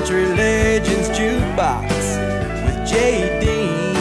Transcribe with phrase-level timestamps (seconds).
[0.00, 1.90] Country Legends Jukebox
[2.64, 3.94] with Dean,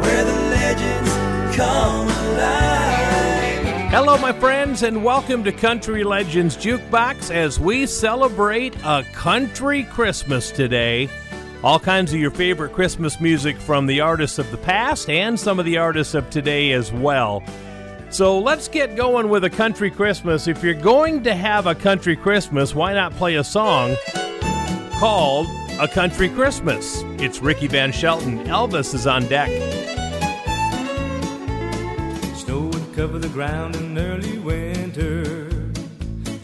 [0.00, 3.88] where the legends come alive.
[3.92, 10.50] Hello, my friends, and welcome to Country Legends Jukebox as we celebrate a country Christmas
[10.50, 11.08] today.
[11.62, 15.60] All kinds of your favorite Christmas music from the artists of the past and some
[15.60, 17.44] of the artists of today as well.
[18.10, 20.48] So let's get going with a country Christmas.
[20.48, 23.94] If you're going to have a country Christmas, why not play a song
[24.98, 25.46] called
[25.78, 27.02] A Country Christmas?
[27.18, 28.44] It's Ricky Van Shelton.
[28.46, 29.50] Elvis is on deck.
[32.34, 35.50] Snow would cover the ground in early winter.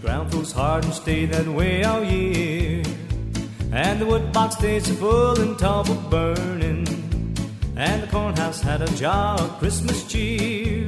[0.03, 2.83] Ground froze hard and stayed that way all year.
[3.73, 6.87] And the woodbox stayed so full and topple burning.
[7.75, 10.87] And the cornhouse had a jar of Christmas cheer.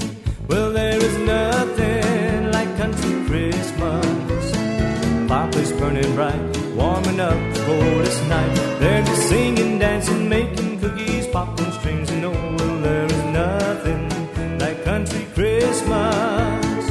[0.48, 4.50] Well, there is nothing like country Christmas.
[5.28, 8.54] Fireplace burning bright, warming up the coldest night.
[8.80, 14.84] There'd be singing, dancing, making cookies, popcorn strings, and oh, well, there is nothing like
[14.84, 16.86] country Christmas.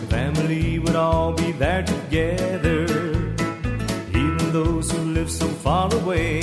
[0.00, 2.84] The family would all be there together,
[4.10, 6.40] even those who live so far away.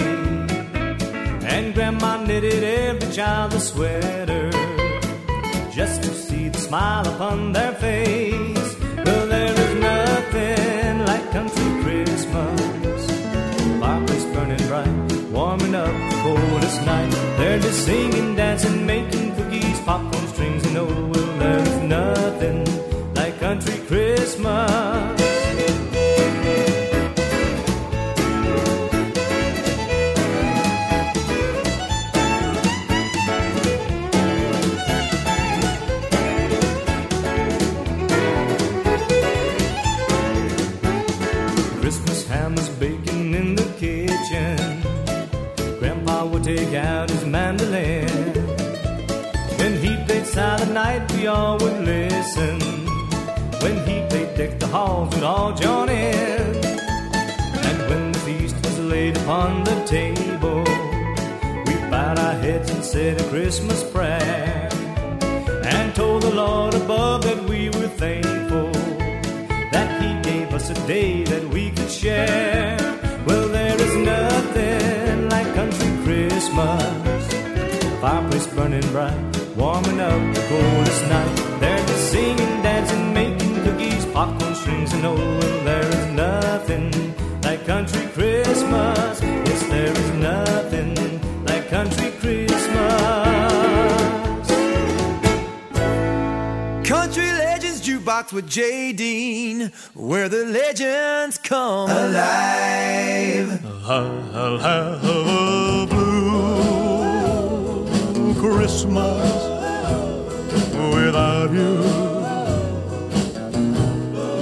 [1.54, 4.52] And Grandma knitted every child a sweater
[5.72, 8.51] just to see the smile upon their face.
[17.52, 23.78] They're just singing, dancing, making cookies, popcorn strings, and oh, well, there's nothing like country.
[23.90, 25.21] Christmas
[50.62, 52.60] Silent Night, we all would listen.
[53.64, 56.56] When he played Deck the Halls, we'd all join in.
[57.68, 60.64] And when the feast was laid upon the table,
[61.66, 64.70] we bowed our heads and said a Christmas prayer.
[65.64, 68.72] And told the Lord above that we were thankful
[69.72, 72.78] that He gave us a day that we could share.
[73.26, 77.34] Well, there is nothing like country Christmas.
[78.00, 79.31] Fireplace burning bright,
[79.62, 81.36] warming up the coldest night.
[81.60, 86.86] They're just singing, dancing, making cookies, popcorn strings, and oh, well, there is nothing
[87.44, 89.22] like country Christmas.
[89.22, 90.90] Yes, there is nothing
[91.46, 92.72] like country Christmas.
[96.94, 103.50] Country Legends Jukebox with Jay Dean, where the legends come alive.
[103.86, 106.01] I'll have a blue
[108.42, 109.32] Christmas
[110.96, 111.78] without you.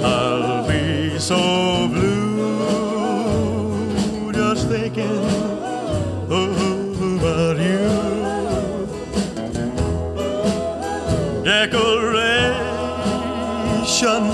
[0.02, 2.32] I'll be so blue
[4.32, 5.20] just thinking
[6.30, 7.88] about you.
[11.44, 12.40] Decorations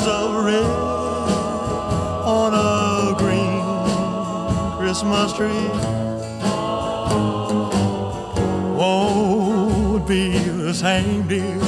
[0.06, 0.70] of red
[2.24, 3.64] on a green
[4.78, 5.95] Christmas tree
[10.76, 11.65] same, dear,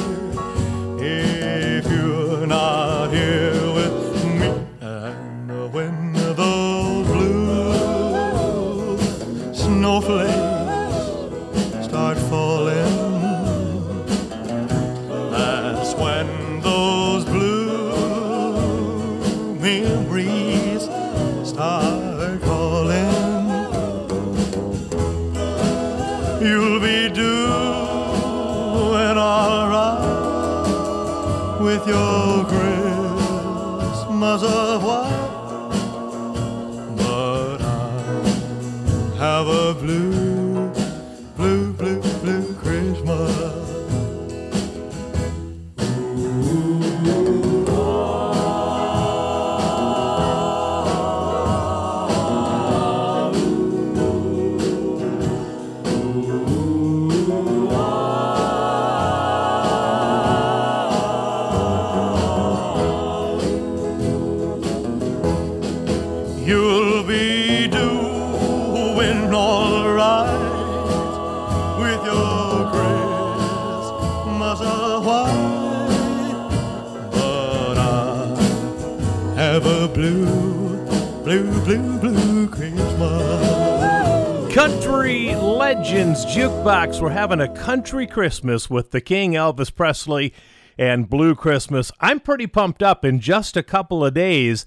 [85.69, 86.99] Legends Jukebox.
[86.99, 90.33] We're having a country Christmas with the King Elvis Presley
[90.79, 91.93] and Blue Christmas.
[92.01, 93.05] I'm pretty pumped up.
[93.05, 94.65] In just a couple of days,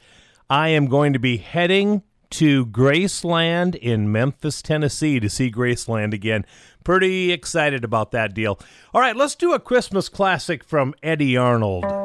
[0.48, 6.46] I am going to be heading to Graceland in Memphis, Tennessee to see Graceland again.
[6.84, 8.60] Pretty excited about that deal.
[8.94, 12.01] All right, let's do a Christmas classic from Eddy Arnold.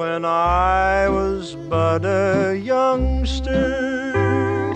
[0.00, 4.72] When I was but a youngster,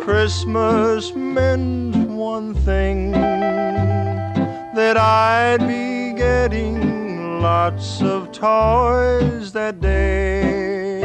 [0.00, 11.02] Christmas meant one thing that I'd be getting lots of toys that day.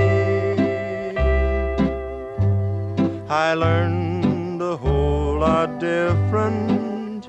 [3.27, 7.25] I learned a whole lot different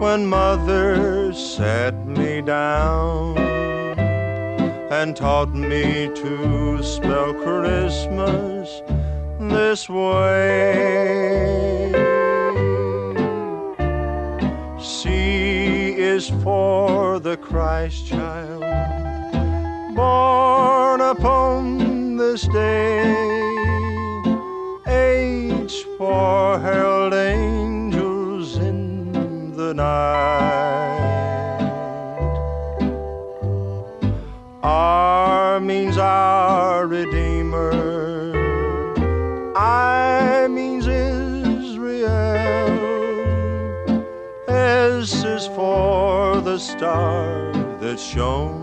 [0.00, 3.69] when mother sat me down
[5.00, 8.82] and taught me to spell Christmas
[9.40, 10.74] this way.
[14.78, 18.60] C is for the Christ child
[19.96, 23.49] born upon this day.
[48.14, 48.59] That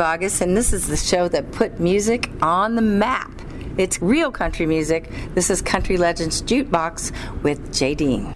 [0.00, 3.30] Bogguss, and this is the show that put music on the map.
[3.76, 5.10] It's real country music.
[5.34, 8.32] This is Country Legends Jukebox with Jay Dean.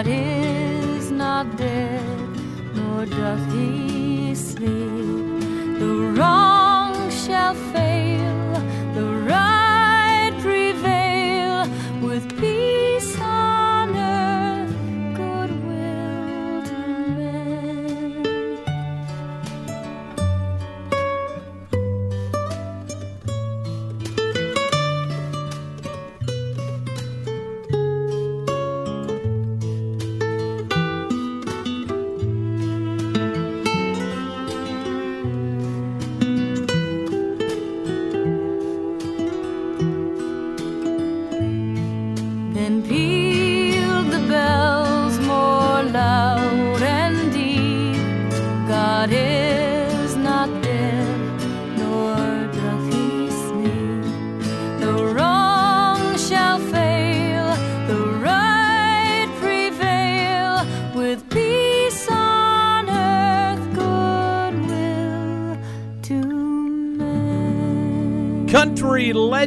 [0.00, 2.02] God is not dead,
[2.74, 3.89] nor doth he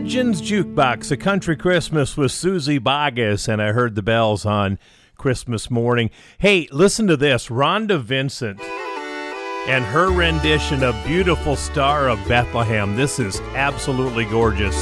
[0.04, 4.78] Legends Jukebox, a country Christmas with Suzy Bogguss, and I heard the bells on
[5.16, 6.10] Christmas morning.
[6.40, 12.98] Hey, listen to this Rhonda Vincent and her rendition of Beautiful Star of Bethlehem.
[12.98, 14.76] This is absolutely gorgeous.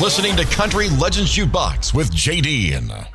[0.00, 3.09] Listening to Country Legends Jukebox with JD.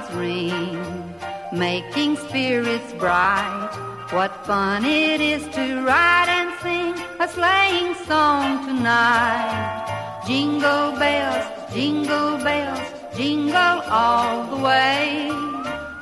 [0.00, 1.14] Bobtails ring,
[1.52, 3.70] making spirits bright.
[4.10, 10.22] What fun it is to ride and sing a sleighing song tonight.
[10.26, 12.80] Jingle bells, jingle bells,
[13.16, 15.28] jingle all the way.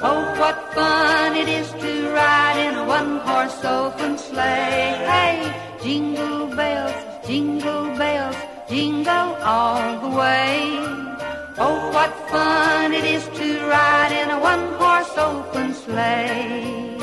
[0.00, 5.00] Oh, what fun it is to ride in a one-horse open sleigh.
[5.08, 8.36] Hey, jingle bells, jingle bells,
[8.68, 11.13] jingle all the way.
[11.56, 16.98] Oh, what fun it is to ride in a one-horse open sleigh.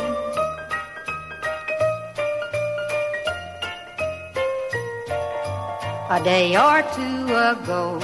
[6.09, 7.97] A day or two ago,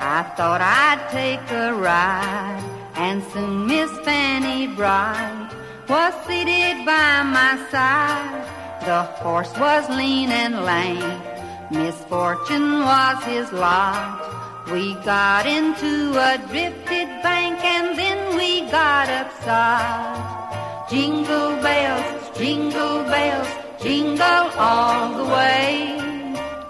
[0.00, 2.64] I thought I'd take a ride,
[2.96, 5.54] and soon Miss Fanny Bright
[5.88, 8.82] was seated by my side.
[8.84, 11.20] The horse was lean and lame.
[11.70, 14.37] Misfortune was his lot.
[14.72, 20.90] We got into a drifted bank and then we got upside.
[20.90, 23.48] Jingle bells, jingle bells,
[23.82, 25.96] jingle all the way.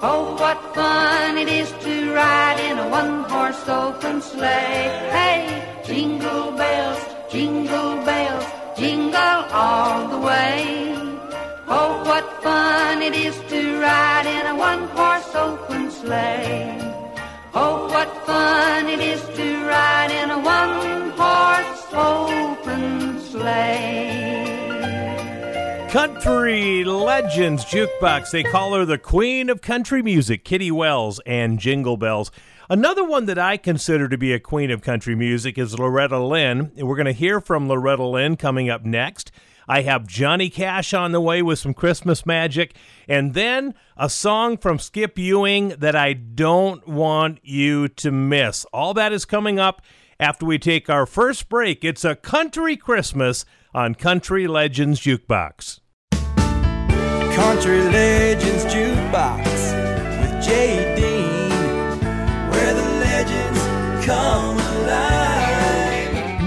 [0.01, 4.95] Oh, what fun it is to ride in a one-horse open sleigh.
[5.11, 7.03] Hey, jingle bells,
[7.33, 8.45] jingle bells,
[8.79, 10.95] jingle all the way.
[11.67, 16.88] Oh, what fun it is to ride in a one-horse open sleigh.
[17.99, 24.47] What fun it is to ride in a one-horse open sleigh.
[25.91, 28.31] Country Legends Jukebox.
[28.31, 32.31] They call her the queen of country music, Kitty Wells and Jingle Bells.
[32.71, 36.71] Another one that I consider to be a queen of country music is Loretta Lynn.
[36.77, 39.33] And we're going to hear from Loretta Lynn coming up next.
[39.69, 42.75] I have Johnny Cash on the way with some Christmas magic,
[43.07, 48.65] and then a song from Skip Ewing that I don't want you to miss.
[48.73, 49.83] All that is coming up
[50.19, 51.85] after we take our first break.
[51.85, 53.45] It's a country Christmas
[53.75, 55.81] on Country Legends Jukebox.
[56.11, 59.45] Country Legends Jukebox
[60.23, 61.51] with Dean,
[62.51, 64.48] where the legends come.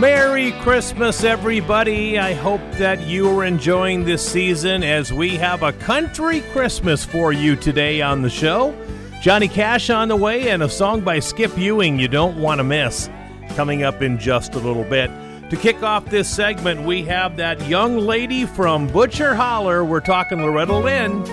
[0.02, 2.18] Merry Christmas, everybody.
[2.18, 7.32] I hope that you are enjoying this season as we have a country Christmas for
[7.32, 8.76] you today on the show.
[9.22, 12.64] Johnny Cash on the way and a song by Skip Ewing you don't want to
[12.64, 13.12] miss
[13.50, 15.12] coming up in just a little bit.
[15.52, 19.86] To kick off this segment, we have that young lady from Butcher Holler.
[19.86, 21.24] We're talking Loretta Lynn.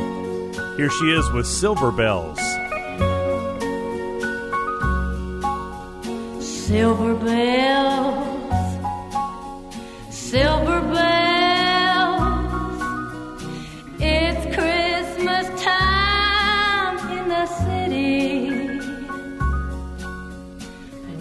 [0.76, 2.38] Here she is with Silver Bells.
[6.68, 8.37] Silver bells,
[10.30, 12.20] silver bells.
[13.98, 18.80] It's Christmas time in the city.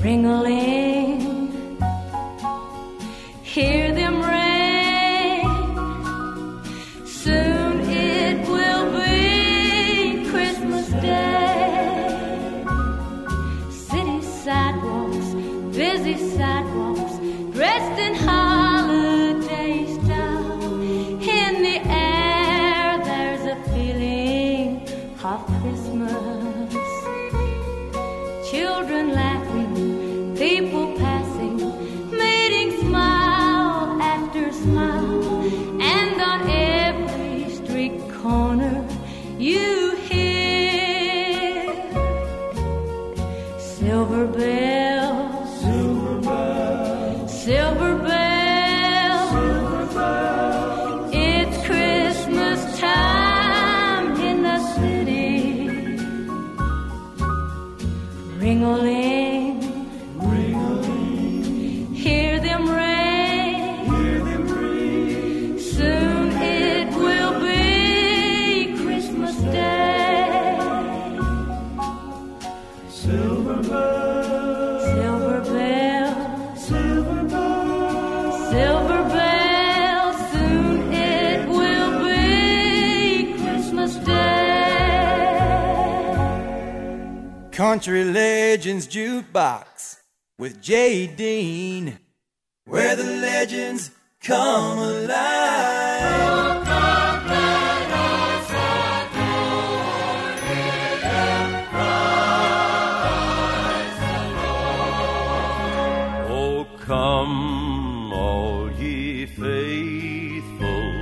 [0.04, 1.17] Ring a ling,
[87.58, 89.98] Country Legends Jukebox
[90.38, 91.98] with Jay Dean,
[92.66, 93.90] where the legends
[94.22, 96.68] come alive.
[106.30, 110.94] Oh, come, all ye faithful,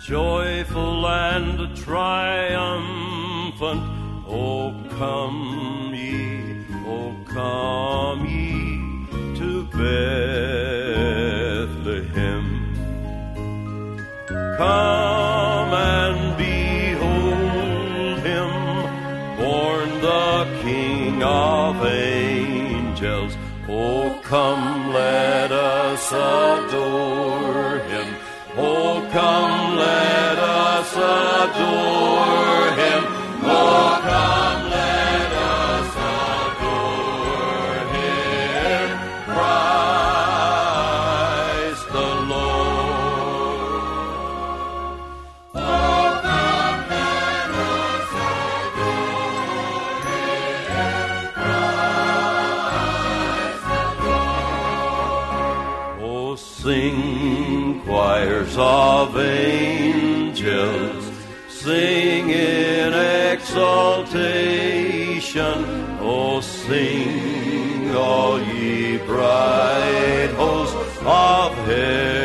[0.00, 2.62] joyful and triumphant.
[4.28, 5.51] Oh, come
[14.62, 18.50] Come and behold him,
[19.36, 23.36] born the King of angels.
[23.68, 28.14] Oh, come, let us adore him.
[28.56, 30.94] Oh, come, let us
[31.50, 33.11] adore him.
[63.52, 64.24] Exaltation.
[66.00, 72.21] Oh, sing, all ye bright hosts of heaven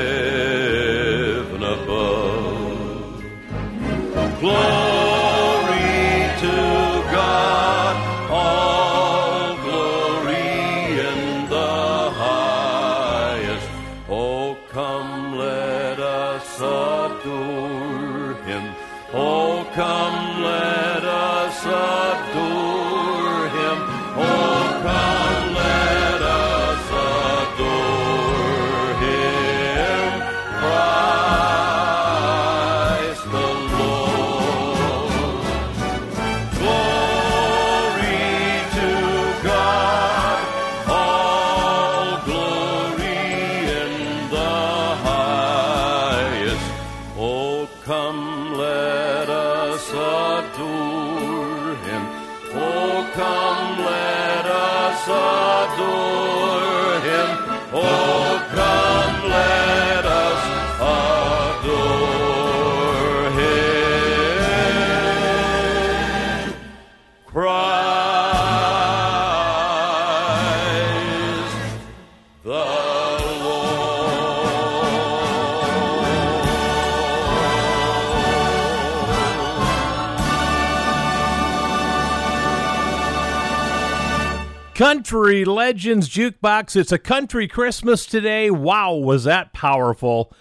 [84.78, 86.76] Country Legends Jukebox.
[86.76, 88.52] It's a country Christmas today.
[88.52, 90.32] Wow, was that powerful.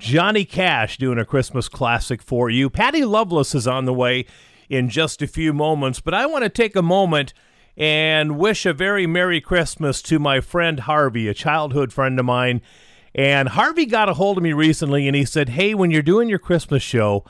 [0.00, 2.68] Johnny Cash doing a Christmas classic for you.
[2.68, 4.26] Patty Loveless is on the way
[4.68, 7.34] in just a few moments, but I want to take a moment
[7.76, 12.62] and wish a very Merry Christmas to my friend Harvey, a childhood friend of mine.
[13.14, 16.28] And Harvey got a hold of me recently and he said, Hey, when you're doing
[16.28, 17.24] your Christmas show,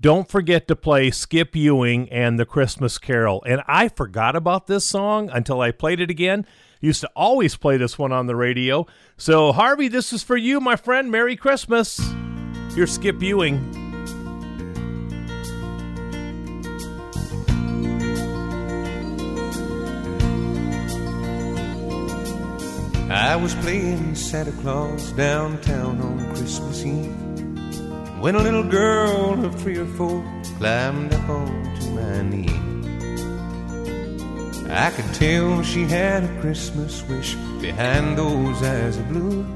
[0.00, 3.42] don't forget to play Skip Ewing and the Christmas Carol.
[3.46, 6.46] And I forgot about this song until I played it again.
[6.80, 8.86] Used to always play this one on the radio.
[9.18, 11.10] So, Harvey, this is for you, my friend.
[11.10, 12.00] Merry Christmas.
[12.74, 13.76] Here's Skip Ewing.
[23.10, 27.29] I was playing Santa Claus downtown on Christmas Eve
[28.20, 30.22] when a little girl of three or four
[30.58, 32.52] climbed up onto my knee.
[34.68, 39.46] I could tell she had a Christmas wish behind those eyes of blue.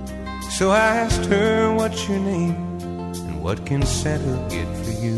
[0.51, 2.57] So I asked her, What's your name?
[2.81, 5.17] And what can Santa get for you?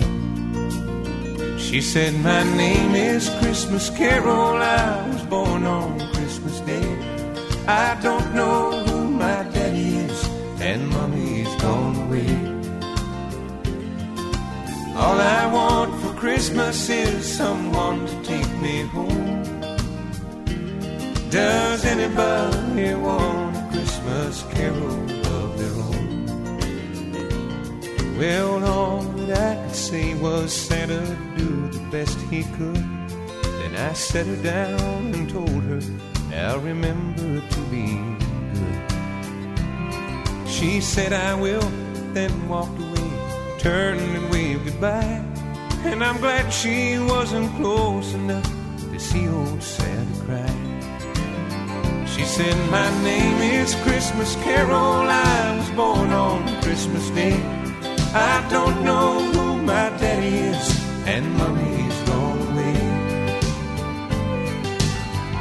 [1.58, 4.56] She said, My name is Christmas Carol.
[4.56, 6.88] I was born on Christmas Day.
[7.68, 10.28] I don't know who my daddy is,
[10.60, 12.25] and mommy's gone away.
[14.98, 19.44] All I want for Christmas is someone to take me home.
[21.28, 26.26] Does anybody want a Christmas carol of their own?
[28.18, 31.04] Well, all that I could say was Santa
[31.36, 32.84] do the best he could.
[33.58, 35.80] Then I set her down and told her,
[36.30, 38.00] now remember to be
[38.54, 38.80] good.
[40.48, 41.68] She said, I will,
[42.14, 42.95] then walked away,
[43.58, 45.22] turned and waved goodbye.
[45.84, 48.50] And I'm glad she wasn't close enough
[48.92, 50.66] to see old Santa cry.
[52.06, 55.08] She said, My name is Christmas Carol.
[55.08, 57.40] I was born on Christmas Day.
[58.14, 60.66] I don't know who my daddy is,
[61.06, 62.76] and mommy's gone away.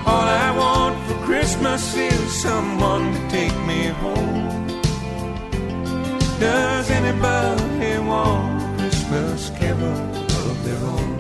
[0.06, 4.45] All I want for Christmas is someone to take me home.
[6.40, 10.16] Does anybody want a Christmas carol
[10.52, 11.16] of their own?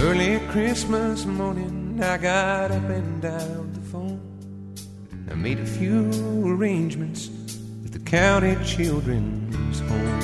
[0.00, 4.20] Early Christmas morning, I got up and dialed the phone.
[5.28, 6.08] I made a few
[6.46, 7.28] arrangements
[7.82, 10.22] with the county children's home.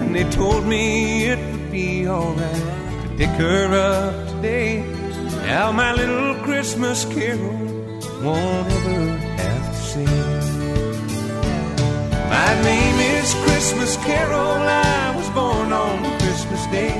[0.00, 2.87] And they told me it would be alright
[3.18, 4.80] pick her up today.
[5.44, 7.58] Now my little Christmas carol
[8.22, 9.00] won't ever
[9.40, 10.28] have to sing.
[12.30, 14.62] My name is Christmas Carol.
[14.94, 16.94] I was born on Christmas Day.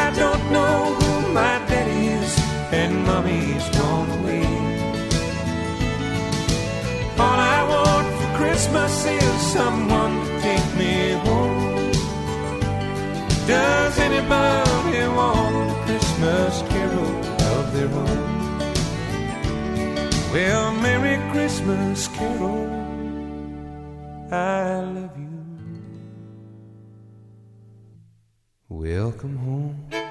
[0.00, 2.32] I don't know who my daddy is,
[2.72, 4.48] and mommy's gone away.
[7.24, 10.94] All I want for Christmas is someone to take me
[11.26, 11.92] home.
[13.46, 14.67] Does anybody
[20.38, 22.66] play a Merry Christmas carol.
[24.30, 25.36] I love you.
[28.68, 30.07] Welcome home.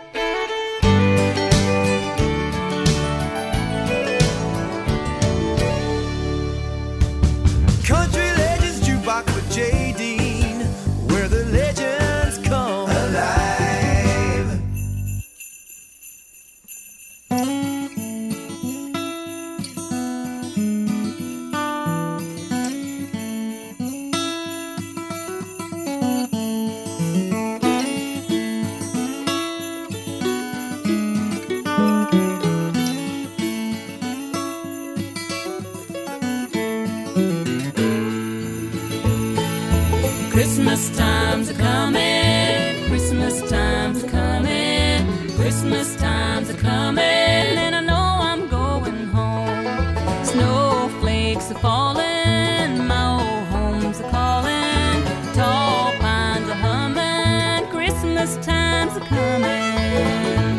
[45.69, 50.23] Christmas time's a coming, and I know I'm going home.
[50.23, 55.03] Snowflakes are falling, my old home's a calling,
[55.33, 60.57] tall pines are humming, Christmas time's a coming.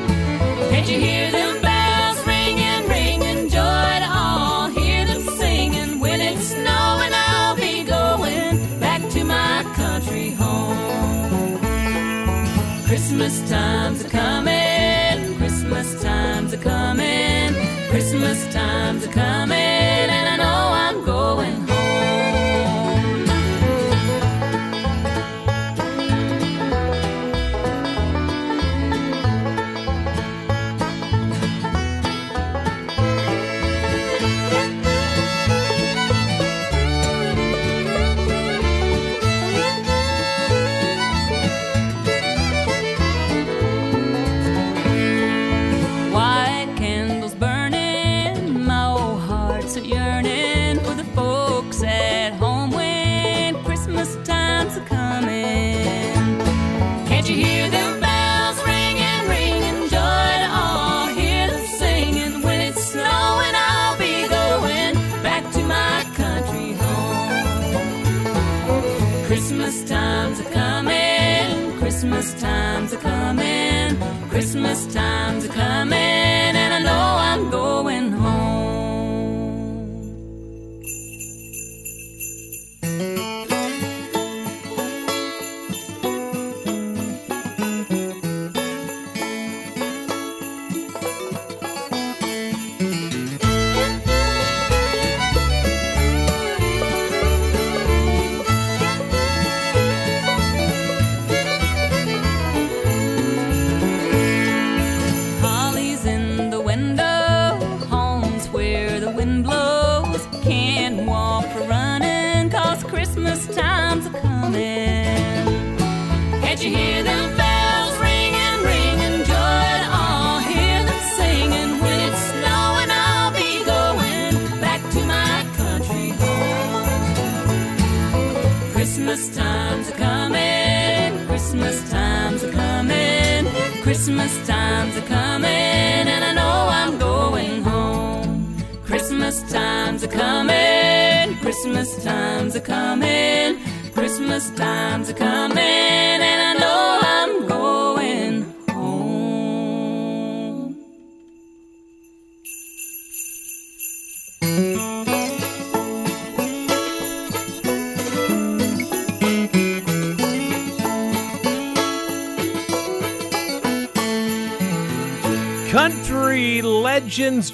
[0.69, 4.69] Can't you hear them bells ringing, ringing joy to all?
[4.69, 7.15] Hear them singing when it's snowing.
[7.15, 11.59] I'll be going back to my country home.
[12.85, 14.08] Christmas time's
[18.89, 19.58] time's a coming,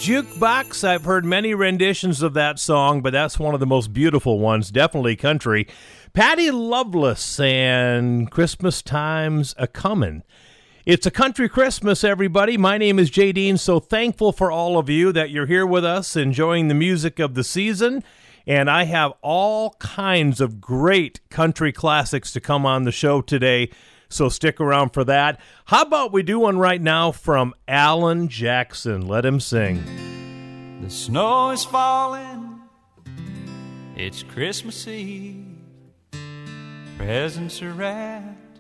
[0.04, 0.86] Jukebox.
[0.86, 4.70] I've heard many renditions of that song, but that's one of the most beautiful ones.
[4.70, 5.66] Definitely country.
[6.12, 10.22] Patty Loveless and Christmas Time's a Comin'.
[10.84, 12.58] It's a country Christmas, everybody.
[12.58, 13.56] My name is Jay Dean.
[13.56, 17.32] So thankful for all of you that you're here with us, enjoying the music of
[17.32, 18.04] the season.
[18.46, 23.70] And I have all kinds of great country classics to come on the show today.
[24.08, 25.40] So stick around for that.
[25.66, 29.06] How about we do one right now from Alan Jackson?
[29.06, 30.80] Let him sing.
[30.82, 32.60] The snow is falling.
[33.96, 35.46] It's Christmas Eve.
[36.98, 38.58] Presents are wrapped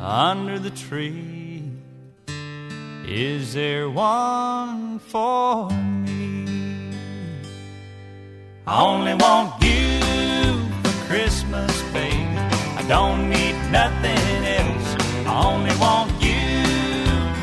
[0.00, 1.62] under the tree.
[3.04, 6.92] Is there one for me?
[8.66, 10.00] I only want you
[10.82, 12.21] for Christmas, baby.
[12.82, 14.96] I don't need nothing else.
[15.24, 16.50] I only want you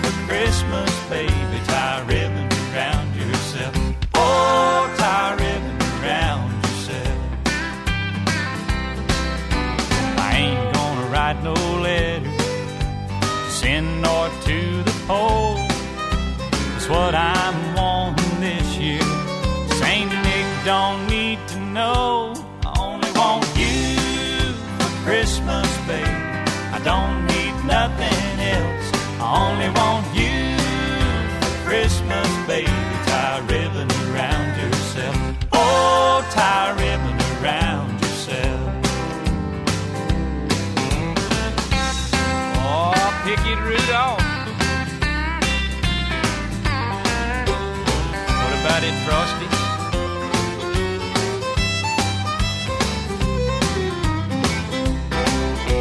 [0.02, 1.60] for Christmas, baby.
[1.66, 3.74] Tie a ribbon around yourself.
[4.16, 7.20] Oh, tie a ribbon around yourself.
[10.18, 11.54] I ain't gonna write no
[11.88, 12.30] letter,
[13.50, 15.39] send nor to the post.
[36.40, 38.72] Around yourself.
[42.62, 42.94] Oh,
[43.26, 44.24] pick it, Rudolph.
[48.40, 49.48] What about it, Frosty?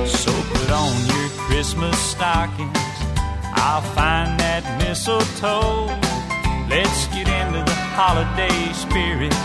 [0.06, 2.76] So put on your Christmas stockings.
[3.54, 5.86] I'll find that mistletoe.
[6.68, 9.37] Let's get into the holiday spirits.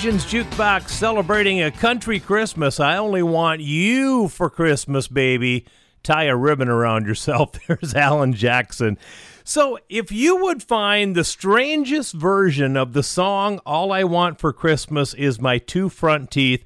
[0.00, 2.80] Legends Jukebox celebrating a country Christmas.
[2.80, 5.66] I only want you for Christmas, baby.
[6.02, 7.52] Tie a ribbon around yourself.
[7.66, 8.96] There's Alan Jackson.
[9.44, 14.54] So, if you would find the strangest version of the song All I Want for
[14.54, 16.64] Christmas is My Two Front Teeth,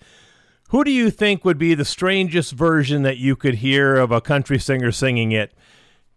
[0.68, 4.20] who do you think would be the strangest version that you could hear of a
[4.20, 5.52] country singer singing it?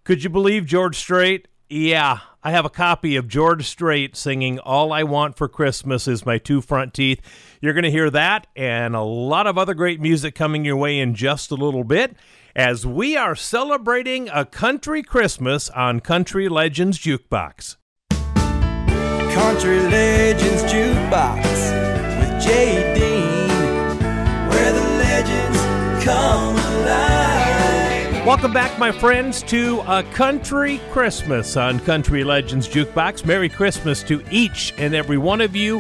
[0.04, 1.48] Could you believe George Strait?
[1.68, 6.26] Yeah, I have a copy of George Strait singing All I Want for Christmas is
[6.26, 7.20] My Two Front Teeth.
[7.60, 10.98] You're going to hear that and a lot of other great music coming your way
[10.98, 12.16] in just a little bit
[12.56, 17.76] as we are celebrating a country Christmas on Country Legends Jukebox.
[18.12, 21.44] Country Legends Jukebox
[22.22, 23.50] with Dean,
[24.48, 26.67] where the legends come.
[28.28, 33.26] Welcome back, my friends, to a country Christmas on Country Legends Jukebox.
[33.26, 35.80] Merry Christmas to each and every one of you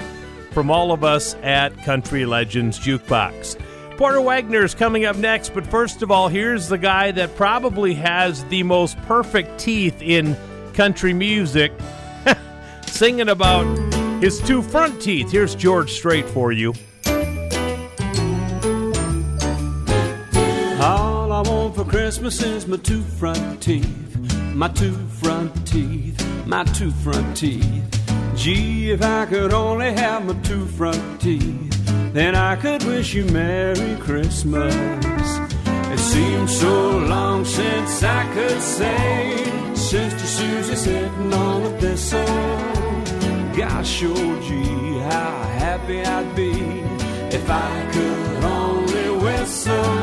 [0.52, 3.60] from all of us at Country Legends Jukebox.
[3.98, 8.46] Porter Wagoner's coming up next, but first of all, here's the guy that probably has
[8.46, 10.38] the most perfect teeth in
[10.74, 11.74] country music,
[12.88, 13.66] singing about
[14.24, 15.30] his two front teeth.
[15.34, 16.74] Here's George Strait for you.
[22.00, 27.84] Christmas is my two front teeth, my two front teeth, my two front teeth.
[28.36, 33.26] Gee, if I could only have my two front teeth, then I could wish you
[33.26, 34.76] Merry Christmas.
[35.66, 42.26] It seems so long since I could say, Sister Susie sitting on a thistle.
[43.58, 46.52] Gosh, oh gee, how happy I'd be
[47.36, 49.97] if I could only whistle.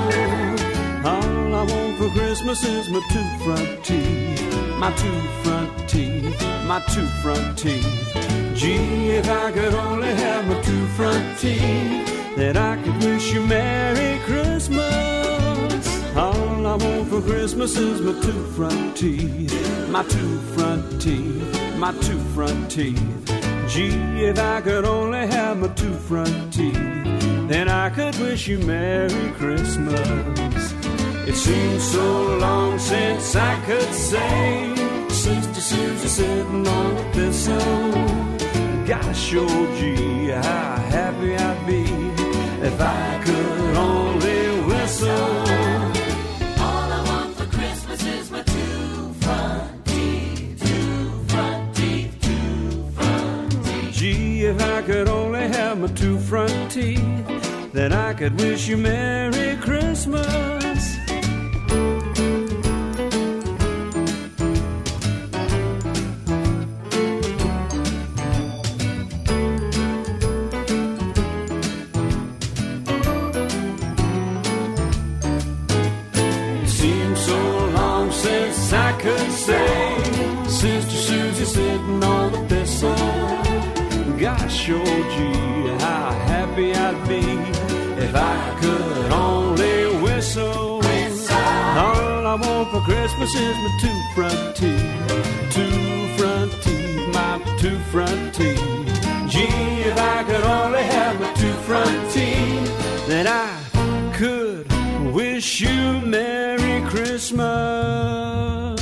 [1.64, 7.06] I want for Christmas is my two front teeth, my two front teeth, my two
[7.22, 8.12] front teeth.
[8.54, 13.40] Gee, if I could only have my two front teeth, then I could wish you
[13.46, 15.88] Merry Christmas.
[16.14, 21.92] All I want for Christmas is my two front teeth, my two front teeth, my
[21.92, 23.24] two front teeth.
[23.68, 26.74] Gee, if I could only have my two front teeth,
[27.48, 30.73] then I could wish you Merry Christmas.
[31.26, 34.74] It seems so long since I could say,
[35.08, 37.92] Sister Susie sitting on the thistle.
[38.86, 39.48] Gotta show
[39.78, 41.84] G how happy I'd be
[42.62, 45.08] if I could only whistle.
[46.60, 53.50] All I want for Christmas is my two front teeth, two front teeth, two front
[53.64, 53.94] teeth.
[53.94, 58.76] Gee, if I could only have my two front teeth, then I could wish you
[58.76, 60.63] Merry Christmas.
[79.44, 82.94] Sister Susie sitting on the thistle.
[84.16, 87.20] Gosh, oh gee, how happy I'd be
[88.02, 90.80] if I could only whistle.
[91.76, 97.78] All I want for Christmas is my two front teeth, two front teeth, my two
[97.92, 99.28] front teeth.
[99.28, 103.60] Gee, if I could only have my two front teeth, then I
[104.14, 104.66] could
[105.12, 108.73] wish you Merry Christmas.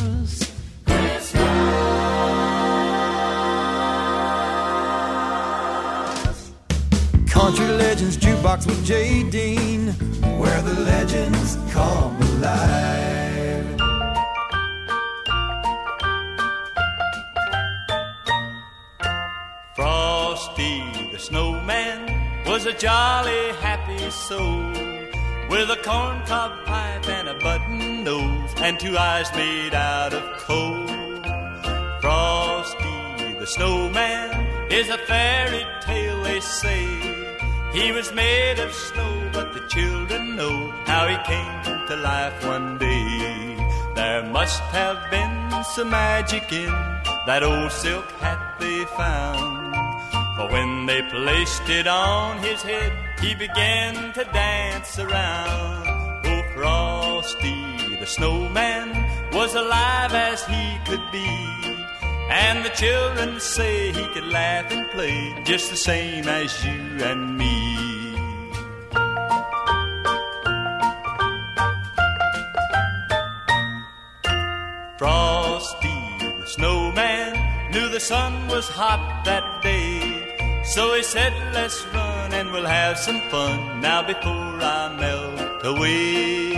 [8.23, 9.89] Jukebox with Jay Dean,
[10.39, 13.67] where the legends come alive.
[19.75, 24.71] Frosty the snowman was a jolly happy soul
[25.51, 30.87] with a corncob pipe and a button nose and two eyes made out of coal.
[32.01, 37.32] Frosty the snowman is a fairy tale, they say.
[37.73, 42.79] He was made of snow, but the children know how he came to life one
[42.79, 43.57] day.
[43.95, 46.71] There must have been some magic in
[47.27, 49.75] that old silk hat they found.
[50.37, 55.87] For when they placed it on his head, he began to dance around.
[56.25, 58.89] Oh, Frosty the snowman
[59.33, 61.62] was alive as he could be.
[62.35, 67.37] And the children say he could laugh and play just the same as you and
[67.37, 67.77] me.
[74.97, 76.03] Frosty
[76.41, 80.63] the snowman knew the sun was hot that day.
[80.65, 86.55] So he said, Let's run and we'll have some fun now before I melt away.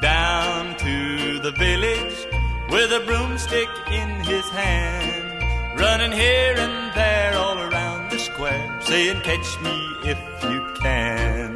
[0.00, 2.33] Down to the village
[2.74, 9.20] with a broomstick in his hand, running here and there all around the square, saying,
[9.20, 10.18] Catch me if
[10.50, 11.50] you can.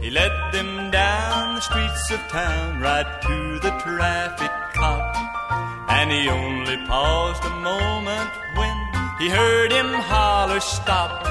[0.00, 5.14] He led them down the streets of town right to the traffic cop.
[5.90, 8.76] And he only paused a moment when
[9.18, 11.22] he heard him holler stop.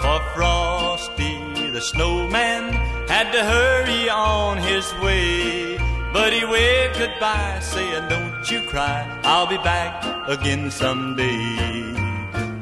[0.00, 2.72] For Frosty the snowman
[3.06, 5.76] had to hurry on his way.
[6.10, 8.08] But he waved goodbye, saying,
[8.48, 11.26] You cry, I'll be back again someday.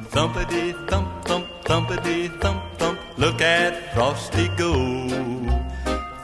[0.09, 4.73] Thumpity thump thump, thumpity thump thump, look at Frosty go.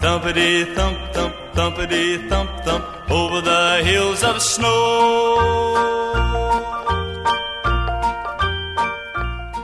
[0.00, 5.60] Thumpity thump thump, thumpity thump thump, over the hills of snow.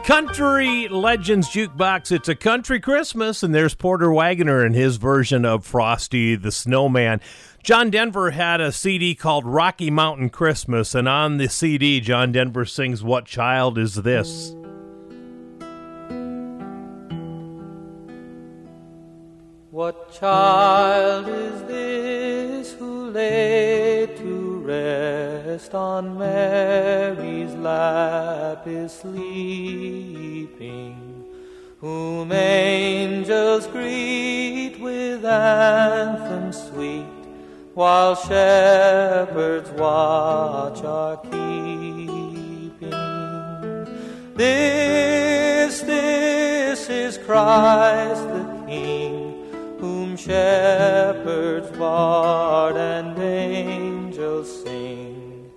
[0.05, 2.13] Country Legends Jukebox.
[2.13, 7.21] It's a country Christmas, and there's Porter Wagoner and his version of Frosty the Snowman.
[7.67, 12.65] John Denver had a CD called Rocky Mountain Christmas, and on the CD, John Denver
[12.65, 14.55] sings What Child Is This?
[19.73, 30.47] What child is this who lay to rest on Mary's lap is sleeping?
[31.81, 37.16] Whom angels greet with anthems sweet,
[37.77, 42.81] while shepherds watch are keeping.
[44.35, 55.53] This, this is Christ the King whom shepherds bard and angels sing.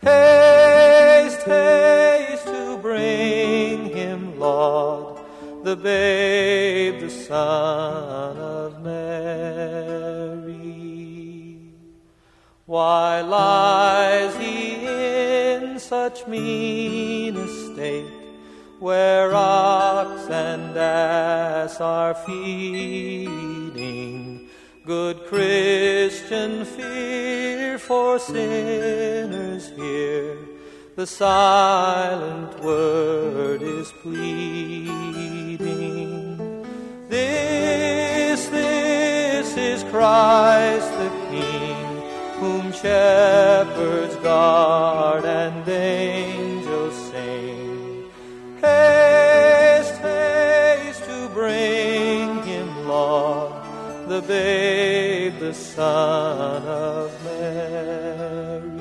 [0.00, 5.18] Haste, haste to bring him, Lord,
[5.64, 10.45] the babe, the Son of Mary.
[12.66, 18.26] Why lies he in such mean estate?
[18.78, 23.26] where ox and ass are feeding.
[24.84, 30.38] Good Christian, fear for sinners here.
[30.94, 35.56] The silent word is pleading.
[37.08, 41.85] This, this is Christ the King,
[42.40, 48.10] whom shepherds guard and angels sing.
[48.60, 53.52] Haste, haste to bring him, Lord,
[54.08, 58.76] the babe, the Son of Mary.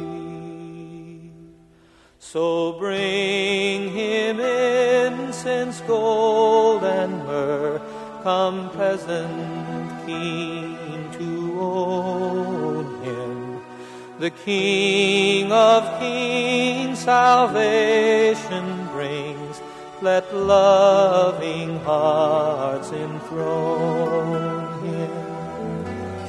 [2.20, 7.80] So bring him incense, gold, and myrrh.
[8.24, 11.95] Come, present King, to all.
[14.18, 19.62] The King of kings salvation brings,
[20.02, 25.12] let loving hearts enthrone him.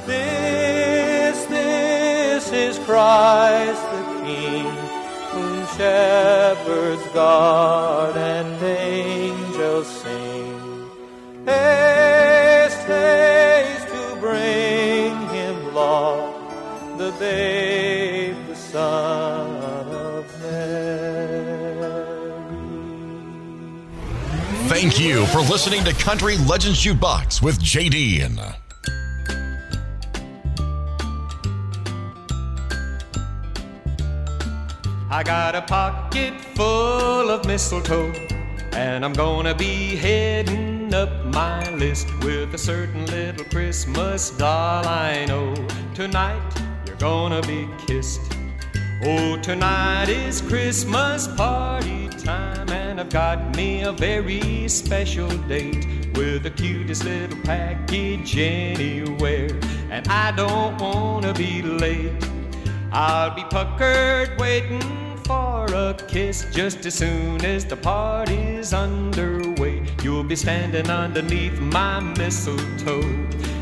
[0.05, 4.65] This, this is Christ the King,
[5.31, 10.89] whom shepherds guard and angels sing.
[11.45, 13.36] Haste, haste
[17.11, 21.87] the babe, the son of Mary.
[24.67, 28.17] Thank you for listening to Country Legends Jukebox with JD.
[35.09, 38.11] I got a pocket full of mistletoe,
[38.73, 45.25] and I'm gonna be heading up my list with a certain little Christmas doll I
[45.25, 45.55] know.
[45.95, 46.66] Tonight
[46.99, 48.21] gonna be kissed.
[49.03, 55.85] Oh, tonight is Christmas party time, and I've got me a very special date
[56.15, 59.49] with the cutest little package anywhere,
[59.91, 62.11] and I don't wanna be late.
[62.91, 69.83] I'll be puckered waiting for a kiss just as soon as the party's underway.
[70.01, 73.03] You'll be standing underneath my mistletoe,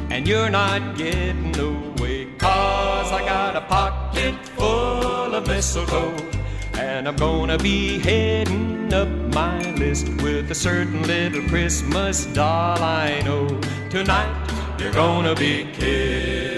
[0.10, 2.28] and you're not getting away.
[2.38, 2.75] Cause
[3.12, 6.16] I got a pocket full of mistletoe,
[6.74, 13.22] and I'm gonna be heading up my list with a certain little Christmas doll I
[13.24, 13.48] know.
[13.90, 14.34] Tonight,
[14.80, 16.56] you're gonna be kissed.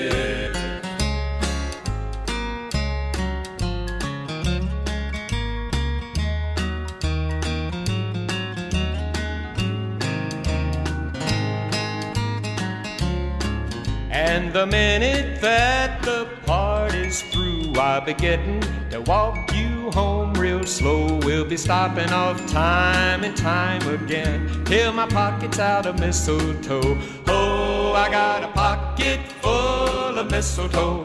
[14.09, 16.26] And the minute that the
[17.78, 18.59] I'll be getting
[18.89, 21.19] to walk you home real slow.
[21.23, 26.97] We'll be stopping off time and time again till my pocket's out of mistletoe.
[27.28, 31.03] Oh, I got a pocket full of mistletoe.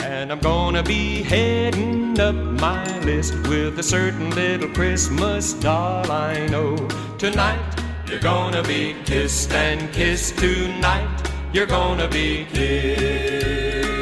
[0.00, 6.46] And I'm gonna be heading up my list with a certain little Christmas doll I
[6.46, 6.76] know.
[7.18, 7.60] Tonight,
[8.08, 11.30] you're gonna be kissed and kissed tonight.
[11.52, 13.95] You're gonna be kissed.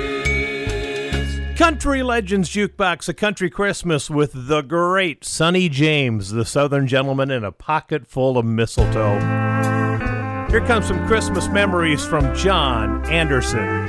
[1.57, 7.45] Country Legends Jukebox, a country Christmas with the great Sonny James, the Southern gentleman in
[7.45, 9.21] a pocket full of mistletoe.
[10.51, 13.89] Here comes some Christmas memories from John Anderson.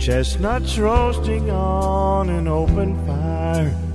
[0.00, 3.85] Chestnuts roasting on an open fire.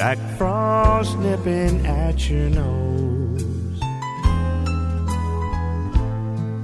[0.00, 3.80] Jack Frost nipping at your nose.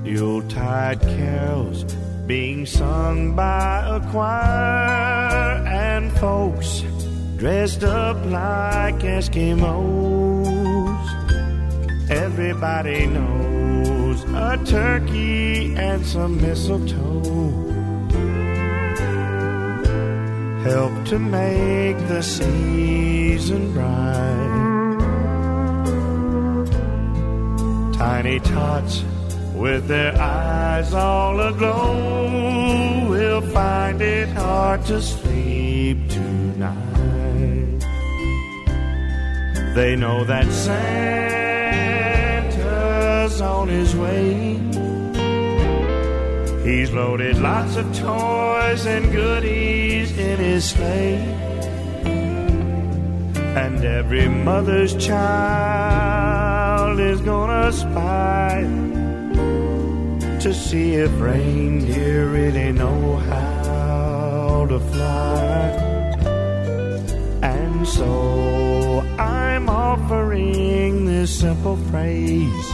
[0.04, 1.84] the old tired carols
[2.26, 6.82] being sung by a choir, and folks
[7.36, 9.68] dressed up like Eskimos.
[12.08, 17.66] Everybody knows a turkey and some mistletoe
[20.66, 22.20] help to make the
[23.36, 24.98] season bright.
[27.98, 29.04] Tiny tots
[29.54, 37.84] with their eyes all aglow will find it hard to sleep tonight.
[39.74, 41.00] They know that Santa's
[43.42, 44.54] on his way.
[46.64, 51.55] He's loaded lots of toys and goodies in his sleigh.
[53.56, 58.60] And every mother's child is gonna spy
[60.40, 65.70] to see if reindeer really know how to fly.
[67.40, 72.68] And so I'm offering this simple phrase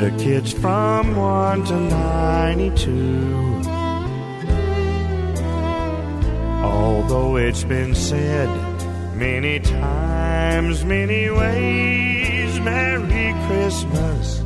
[0.00, 3.51] to kids from 1 to 92.
[6.82, 8.48] Although it's been said
[9.16, 14.41] many times, many ways, Merry Christmas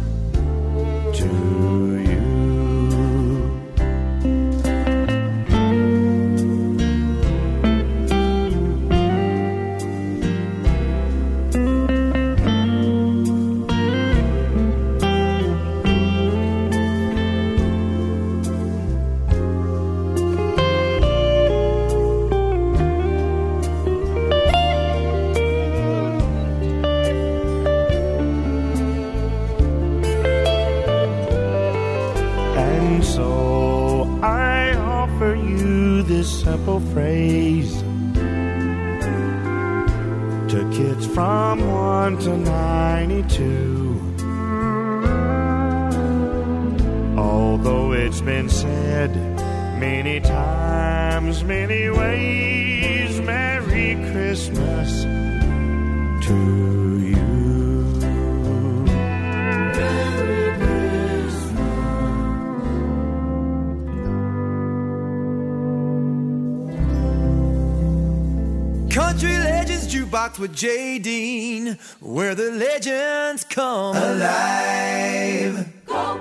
[70.57, 75.69] Jukebox with Jay Dean, where the legends come alive.
[75.87, 76.21] Go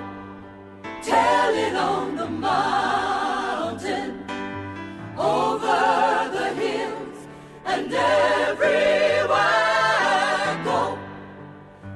[1.01, 4.23] tell it on the mountain,
[5.17, 7.27] over the hills,
[7.65, 9.35] and everywhere.
[10.63, 10.97] Go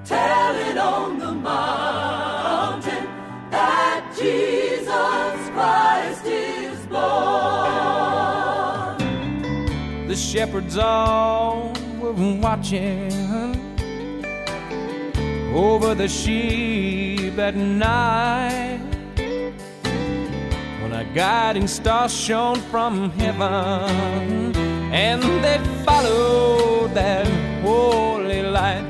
[0.06, 3.08] tell it on the mountain
[3.52, 7.08] that Jesus Christ is born.
[10.08, 11.79] The shepherds all
[12.14, 13.12] were watching
[15.54, 18.80] over the sheep at night.
[20.82, 24.56] When a guiding star shone from heaven,
[24.92, 27.28] and they followed that
[27.62, 28.89] holy light.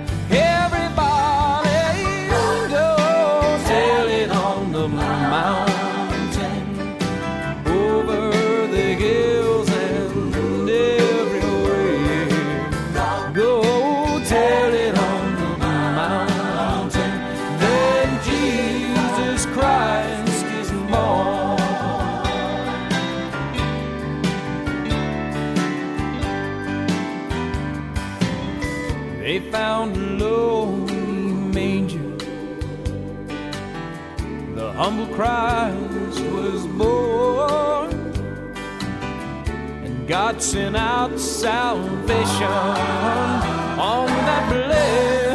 [35.19, 37.91] Christ was born.
[39.83, 42.47] And God sent out salvation
[43.77, 45.28] on that blessed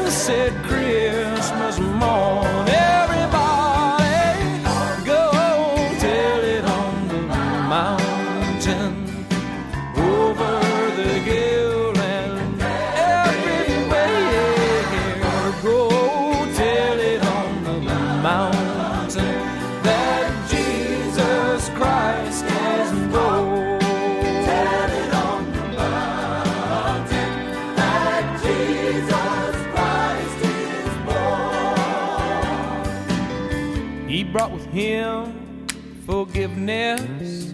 [34.75, 35.66] him
[36.05, 37.53] forgiveness.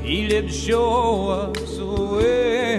[0.00, 1.86] He to show us the
[2.16, 2.78] way.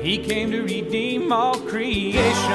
[0.00, 2.52] He came to redeem all creation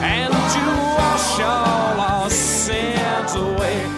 [0.00, 0.64] and to
[0.96, 3.95] wash all our sins away.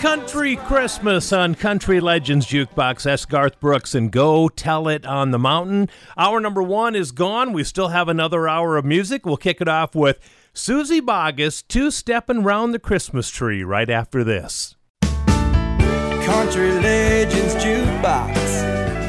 [0.00, 3.02] Country Christmas on Country Legends Jukebox.
[3.02, 5.90] That's Garth Brooks and Go Tell It on the Mountain.
[6.16, 7.52] Hour number one is gone.
[7.52, 9.26] We still have another hour of music.
[9.26, 10.18] We'll kick it off with
[10.54, 14.74] Suzy Bogguss, two stepping round the Christmas tree right after this.
[15.02, 18.34] Country Legends Jukebox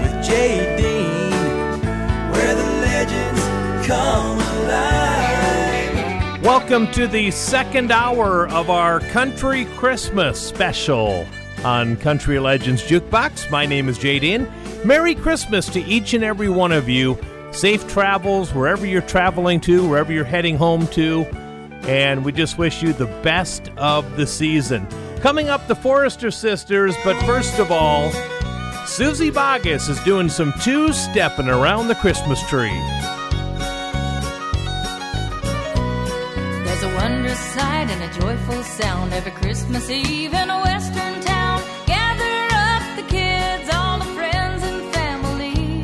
[0.02, 0.71] with Jay
[6.62, 11.26] Welcome to the second hour of our Country Christmas special
[11.66, 13.50] on Country Legends Jukebox.
[13.50, 14.48] My name is Jay Dean.
[14.86, 17.18] Merry Christmas to each and every one of you.
[17.52, 21.24] Safe travels wherever you're traveling to, wherever you're heading home to.
[21.88, 24.88] And we just wish you the best of the season.
[25.18, 28.12] Coming up, the Forrester Sisters, but first of all,
[28.86, 33.01] Suzy Bogguss is doing some two stepping around the Christmas tree.
[37.92, 41.62] and a joyful sound every Christmas Eve in a western town.
[41.86, 42.36] Gather
[42.70, 45.84] up the kids, all the friends and family.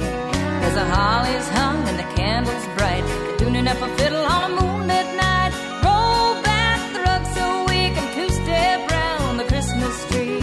[0.66, 4.52] As the holly's hung and the candles bright, they're tuning up a fiddle on a
[4.58, 5.52] moonlit night.
[5.84, 10.40] Roll back the rug so we can two step round the Christmas tree.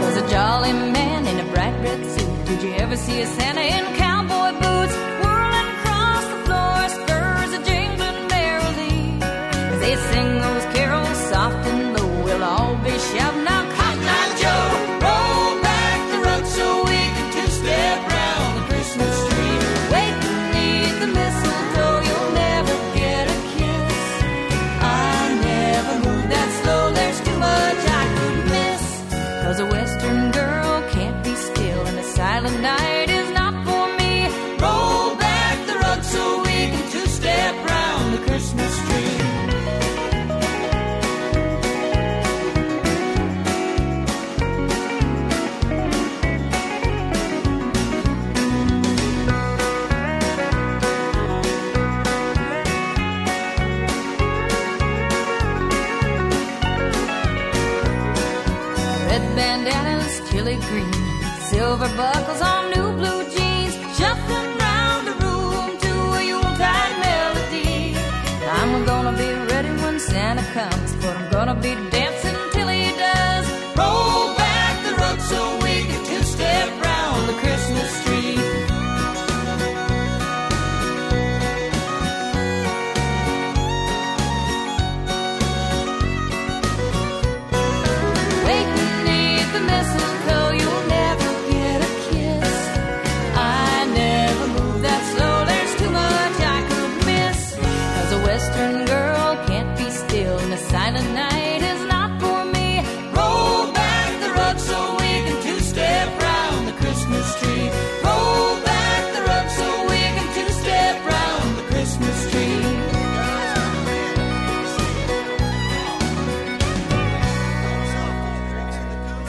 [0.00, 2.46] There's a jolly man in a bright red suit.
[2.46, 3.47] Did you ever see a Santa?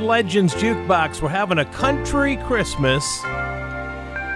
[0.00, 1.20] Legends Jukebox.
[1.22, 3.22] We're having a country Christmas.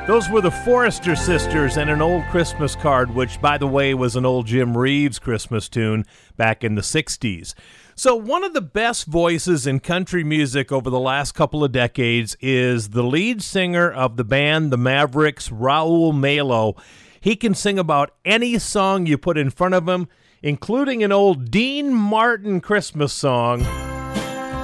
[0.07, 4.17] Those were the Forrester Sisters and an old Christmas card, which, by the way, was
[4.17, 6.05] an old Jim Reeves Christmas tune
[6.37, 7.55] back in the 60s.
[7.95, 12.37] So, one of the best voices in country music over the last couple of decades
[12.41, 16.75] is the lead singer of the band The Mavericks, Raul Malo.
[17.21, 20.09] He can sing about any song you put in front of him,
[20.43, 23.65] including an old Dean Martin Christmas song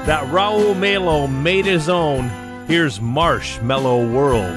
[0.09, 2.31] that Raul Malo made his own.
[2.67, 4.57] Here's Marshmallow World.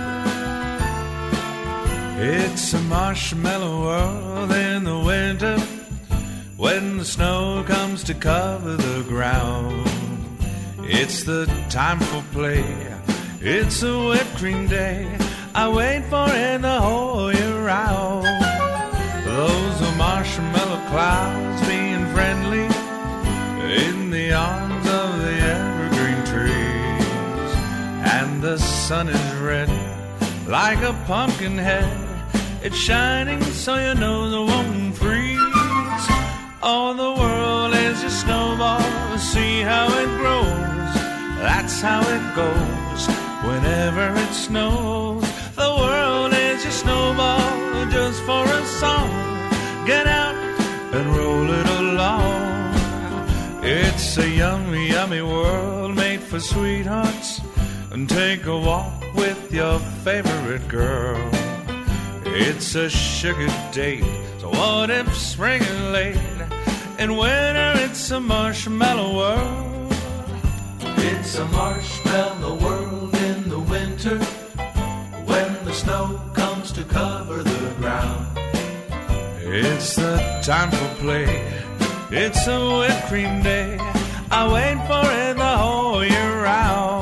[2.18, 5.60] It's a marshmallow world in the winter
[6.56, 9.90] when the snow comes to cover the ground.
[10.84, 12.64] It's the time for play.
[13.42, 15.06] It's a whipped cream day.
[15.54, 18.24] I wait for it the whole year round.
[19.26, 22.68] Those are marshmallow clouds being friendly
[23.76, 24.32] in the
[28.20, 29.70] And the sun is red
[30.46, 31.90] like a pumpkin head.
[32.62, 36.06] It's shining so your nose won't freeze.
[36.62, 39.18] All the world is a snowball.
[39.18, 40.94] See how it grows.
[41.46, 43.02] That's how it goes.
[43.48, 45.24] Whenever it snows,
[45.56, 49.10] the world is a snowball just for a song.
[49.88, 50.36] Get out
[50.96, 52.74] and roll it along.
[53.64, 57.42] It's a yummy, yummy world made for sweethearts.
[57.92, 61.30] And take a walk with your favorite girl.
[62.24, 64.06] It's a sugar date,
[64.40, 66.16] so what if spring is late?
[67.00, 69.94] In winter, it's a marshmallow world.
[70.80, 74.20] It's a marshmallow world in the winter
[75.26, 78.26] when the snow comes to cover the ground.
[79.42, 81.44] It's the time for play.
[82.10, 83.78] It's a whipped cream day.
[84.32, 87.01] I wait for it the whole year round.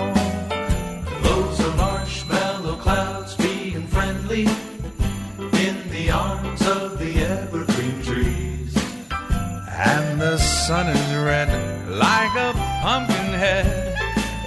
[10.70, 11.50] Sun is red
[11.90, 12.52] like a
[12.84, 13.66] pumpkin head.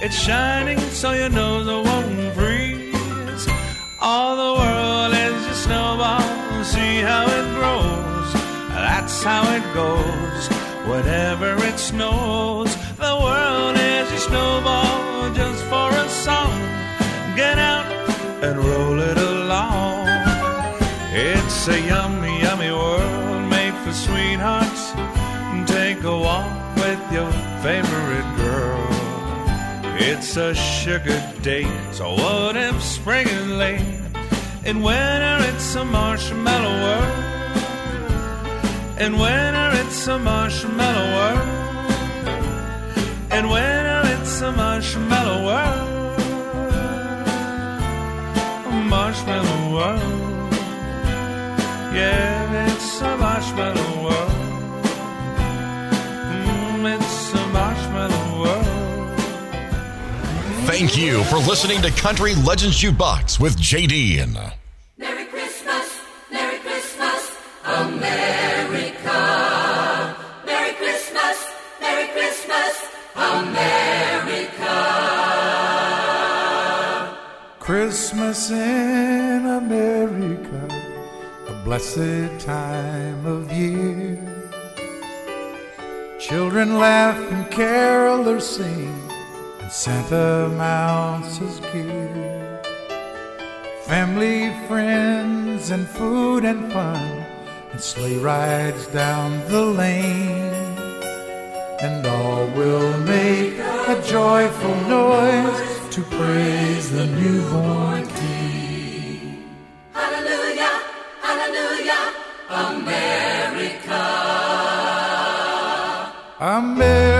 [0.01, 3.45] It's shining so your nose won't freeze.
[3.99, 6.63] All the world is a snowball.
[6.63, 8.29] See how it grows.
[8.69, 10.43] That's how it goes.
[10.91, 12.71] Whenever it snows,
[13.05, 16.55] the world is a snowball just for a song.
[17.35, 17.87] Get out
[18.45, 20.07] and roll it along.
[21.11, 22.12] It's a yummy,
[27.13, 28.87] your favorite girl.
[29.99, 33.85] It's a sugar date, so what if spring is late?
[34.65, 37.13] In winter, it's a marshmallow world.
[38.99, 41.49] In winter, it's a marshmallow world.
[43.31, 46.19] In winter, it's a marshmallow world.
[48.65, 50.53] A marshmallow world.
[51.93, 52.32] Yeah,
[60.73, 64.35] Thank you for listening to Country Legends Jukebox with JD.
[64.35, 64.49] Uh,
[64.97, 66.01] Merry Christmas,
[66.31, 69.19] Merry Christmas, America.
[70.47, 71.45] Merry Christmas,
[71.79, 74.73] Merry Christmas, America.
[77.59, 80.67] Christmas in America,
[81.49, 84.17] a blessed time of year.
[86.19, 89.02] Children laugh and carolers sing, and
[89.73, 92.61] Santa mounts his gear.
[93.87, 97.25] Family, friends, and food and fun,
[97.71, 100.53] and sleigh rides down the lane.
[101.81, 109.49] And all will make a joyful noise to praise the newborn King.
[109.91, 110.81] Hallelujah,
[111.19, 112.13] hallelujah,
[112.47, 114.03] America.
[116.39, 117.12] America,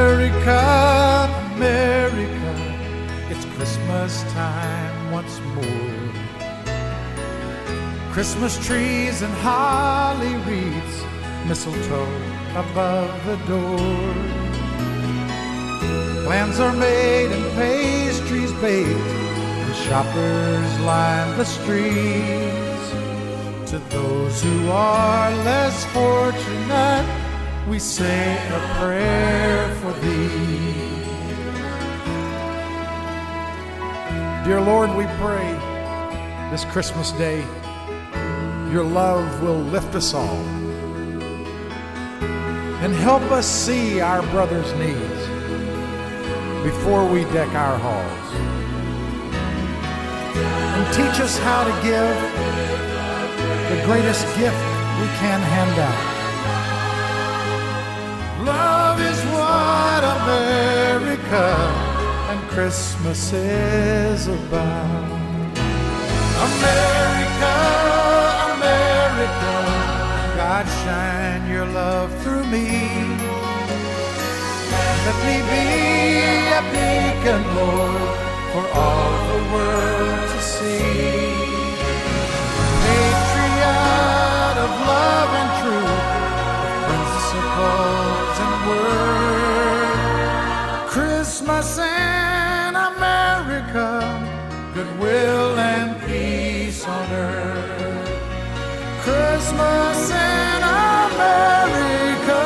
[8.14, 11.04] Christmas trees and holly wreaths,
[11.48, 12.08] mistletoe
[12.56, 14.14] above the door.
[16.24, 22.86] Plans are made and pastries baked, and shoppers line the streets.
[23.72, 27.08] To those who are less fortunate,
[27.68, 30.76] we say a prayer for thee.
[34.46, 35.58] Dear Lord, we pray
[36.52, 37.44] this Christmas day,
[38.74, 40.44] your love will lift us all
[42.84, 45.24] and help us see our brother's needs.
[46.64, 48.30] before we deck our halls.
[50.76, 52.16] And teach us how to give
[53.70, 54.64] the greatest gift
[55.02, 56.04] we can hand out.
[58.46, 61.48] Love is what America
[62.32, 65.04] and Christmas is about.
[66.48, 67.93] America,
[69.26, 72.68] God shine your love through me.
[75.06, 75.66] Let me be
[76.60, 78.12] a beacon, Lord,
[78.52, 80.84] for all the world to see.
[82.84, 86.08] Patriot of love and truth,
[86.64, 89.94] of principles and word.
[90.90, 93.90] Christmas in America,
[94.74, 97.53] goodwill and peace on earth.
[99.04, 102.44] Christmas in America,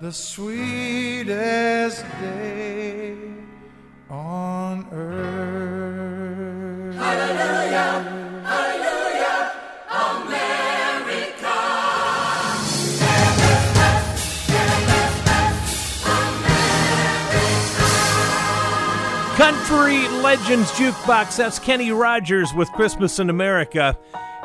[0.00, 2.81] the sweetest day
[19.52, 21.36] Country Legends Jukebox.
[21.36, 23.98] That's Kenny Rogers with Christmas in America.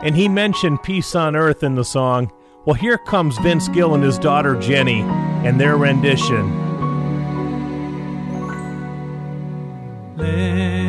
[0.03, 2.29] And he mentioned Peace on Earth in the song.
[2.65, 6.51] Well, here comes Vince Gill and his daughter Jenny and their rendition.
[10.17, 10.86] Let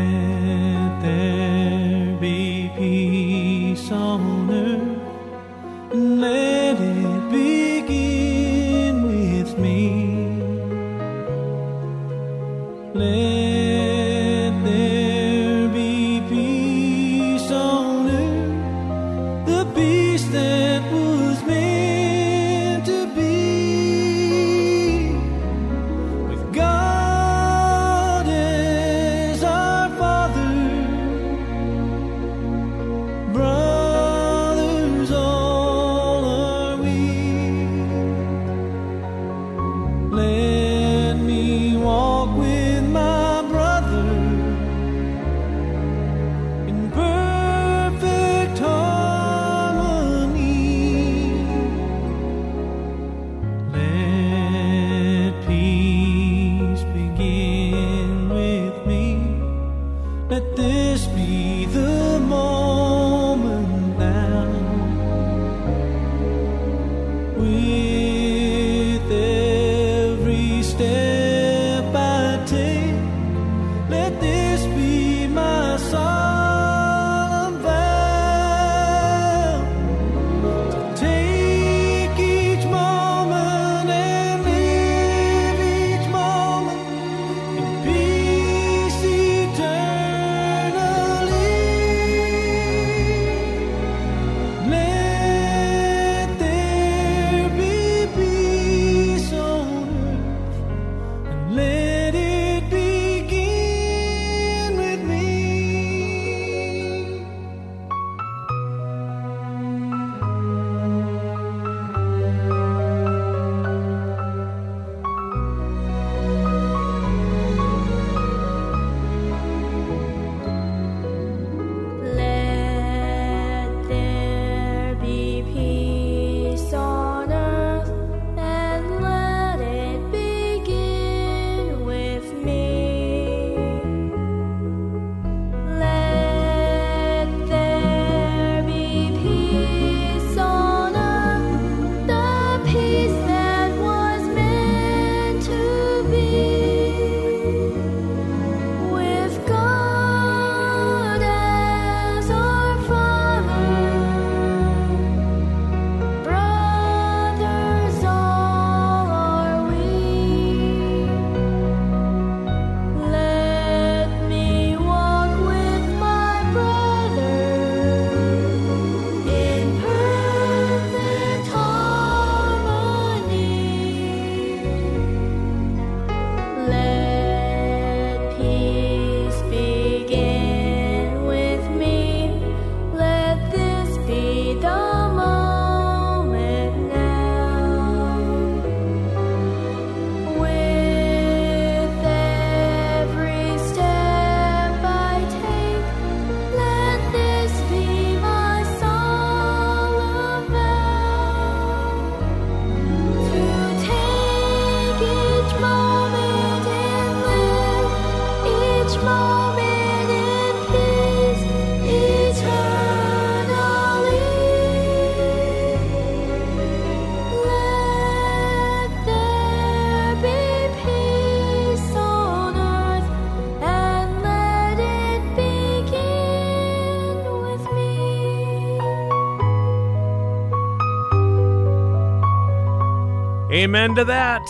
[233.69, 234.41] Amen to that.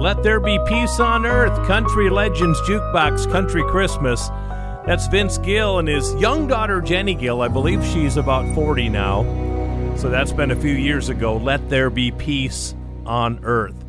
[0.00, 1.66] Let there be peace on earth.
[1.66, 4.28] Country Legends Jukebox Country Christmas.
[4.86, 7.42] That's Vince Gill and his young daughter Jenny Gill.
[7.42, 9.24] I believe she's about 40 now.
[9.96, 11.38] So that's been a few years ago.
[11.38, 13.84] Let there be peace on earth.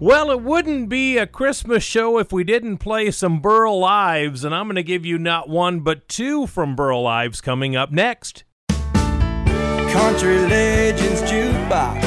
[0.00, 4.52] Well, it wouldn't be a Christmas show if we didn't play some Burl Ives, and
[4.52, 8.42] I'm going to give you not one but two from Burl Ives coming up next.
[8.72, 12.02] Country Legends Jukebox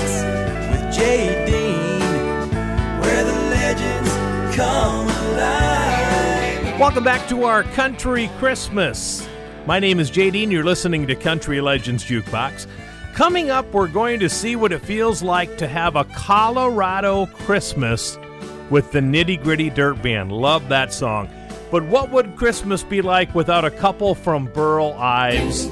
[0.69, 1.45] with Jay
[6.77, 9.25] Welcome back to our Country Christmas.
[9.65, 12.67] My name is Jay and You're listening to Country Legends Jukebox.
[13.13, 18.19] Coming up, we're going to see what it feels like to have a Colorado Christmas
[18.69, 20.33] with the Nitty Gritty Dirt Band.
[20.33, 21.29] Love that song.
[21.71, 25.69] But what would Christmas be like without a couple from Burl Ives?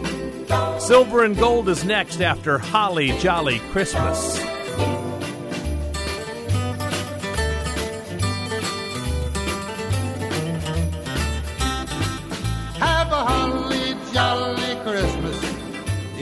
[0.80, 4.40] Silver and Gold is next after Holly Jolly Christmas.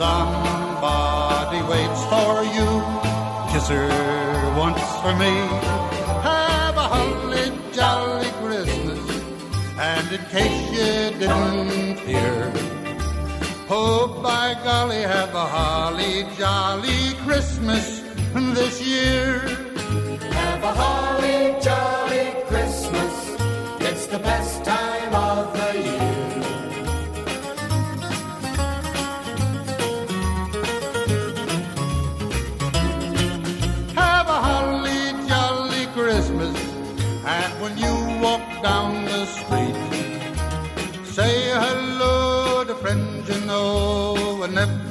[0.00, 2.68] Somebody waits for you.
[3.52, 3.86] Kiss her
[4.56, 5.28] once for me.
[6.24, 8.98] Have a holly jolly Christmas.
[9.78, 12.50] And in case you didn't hear,
[13.68, 18.00] oh by golly, have a holly jolly Christmas
[18.32, 19.40] this year.
[20.32, 23.36] Have a holly jolly Christmas.
[23.80, 25.59] It's the best time of the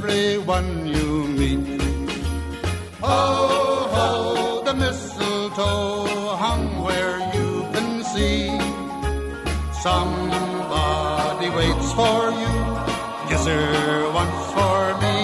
[0.10, 1.82] everyone you meet.
[3.00, 3.22] Ho,
[3.96, 8.50] ho, the mistletoe hung where you can see.
[9.86, 12.56] Somebody waits for you.
[13.30, 15.18] Kiss her once for me.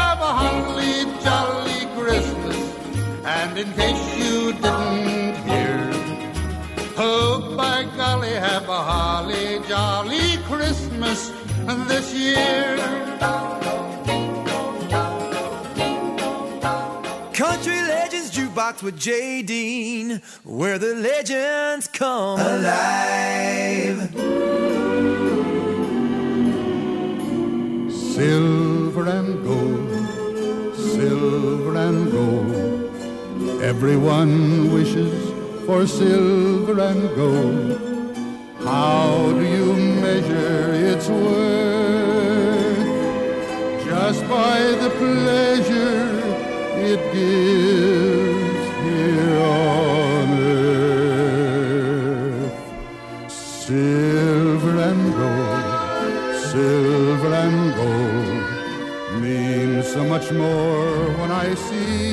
[0.00, 2.58] Have a holly jolly Christmas.
[3.26, 5.78] And in case you didn't hear,
[6.96, 11.30] oh by golly, have a holly jolly Christmas
[11.90, 12.65] this year.
[18.86, 23.98] With Jay Dean, where the legends come alive.
[27.90, 29.90] Silver and gold,
[30.76, 33.60] silver and gold.
[33.60, 35.32] Everyone wishes
[35.66, 37.80] for silver and gold.
[38.62, 39.74] How do you
[40.06, 42.06] measure its worth?
[43.84, 46.06] Just by the pleasure
[46.88, 48.15] it gives here
[49.06, 50.96] on earth.
[53.30, 55.64] Silver and gold,
[56.52, 58.46] silver and gold
[59.22, 62.06] means so much more when I see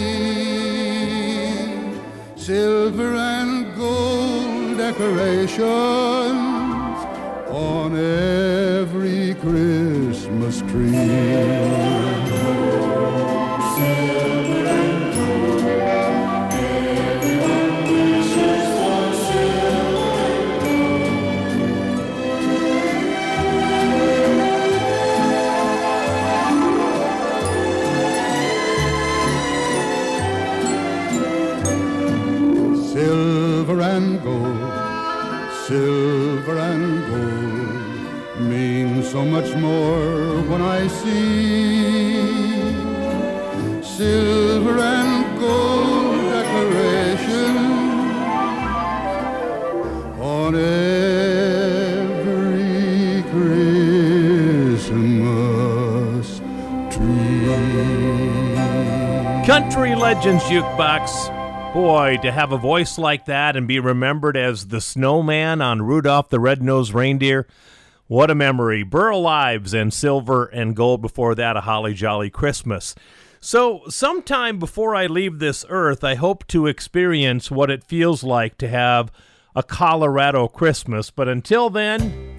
[2.36, 5.64] silver and gold decorations
[7.49, 12.12] on every Christmas tree.
[39.14, 42.15] So much more when I see
[43.84, 47.57] silver and gold decoration
[50.19, 51.22] on every
[54.73, 55.19] Christmas
[56.90, 57.45] tree.
[59.45, 61.30] Country Legends Jukebox.
[61.76, 66.30] Boy, to have a voice like that and be remembered as the snowman on Rudolph
[66.30, 67.45] the Red-Nosed Reindeer,
[68.14, 68.84] what a memory.
[68.84, 72.94] Burl Ives and Silver and Gold before that, a Holly Jolly Christmas.
[73.40, 78.60] So, sometime before I leave this earth, I hope to experience what it feels like
[78.60, 79.11] to have
[79.56, 81.10] a Colorado Christmas.
[81.10, 82.38] But until then,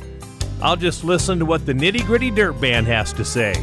[0.63, 3.55] I'll just listen to what the Nitty Gritty Dirt Band has to say.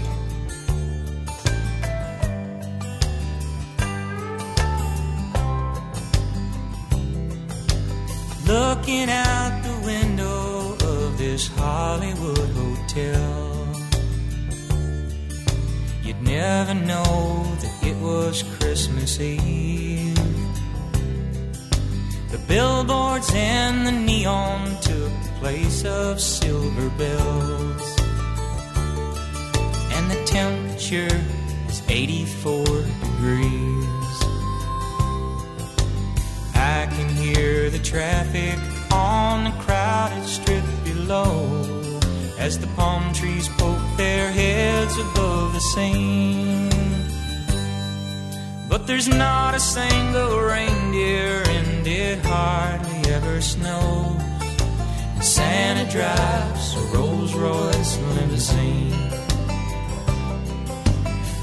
[8.46, 10.41] Looking out the window
[11.42, 13.68] this Hollywood hotel,
[16.04, 20.16] you'd never know that it was Christmas Eve.
[22.30, 28.00] The billboards and the neon took the place of silver bells,
[29.96, 31.18] and the temperature
[31.70, 34.18] is 84 degrees.
[36.54, 38.60] I can hear the traffic
[41.12, 46.70] as the palm trees poke their heads above the scene.
[48.70, 54.22] But there's not a single reindeer, and it hardly ever snows.
[55.22, 59.10] Santa drives a Rolls Royce limousine.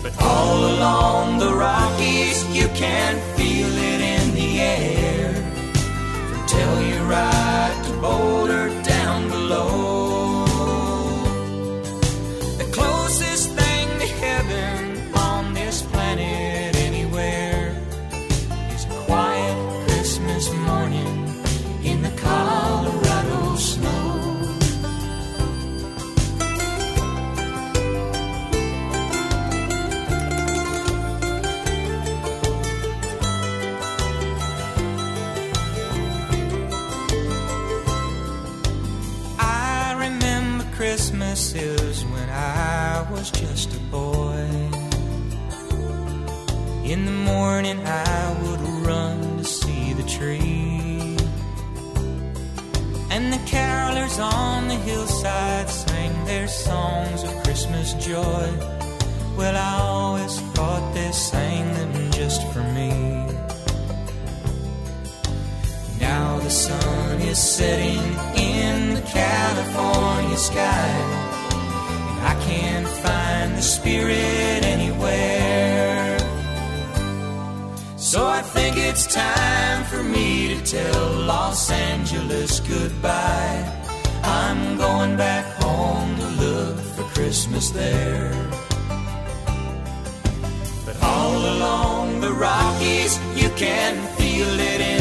[0.03, 5.35] But all along the Rockies, you can feel it in the air.
[6.28, 8.77] From Telluride to Boulder
[9.49, 9.88] down
[43.30, 44.46] was just a boy.
[46.84, 51.16] In the morning, I would run to see the tree.
[53.10, 58.48] And the carolers on the hillside sang their songs of Christmas joy.
[59.36, 62.90] Well, I always thought they sang them just for me.
[66.00, 68.05] Now the sun is setting
[68.36, 71.27] in the California sky.
[72.23, 76.19] I can't find the spirit anywhere.
[77.97, 83.61] So I think it's time for me to tell Los Angeles goodbye.
[84.23, 88.32] I'm going back home to look for Christmas there.
[90.86, 94.98] But all along the Rockies, you can feel it in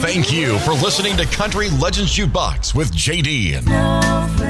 [0.00, 4.43] Thank you for listening to Country Legends Jukebox with JD.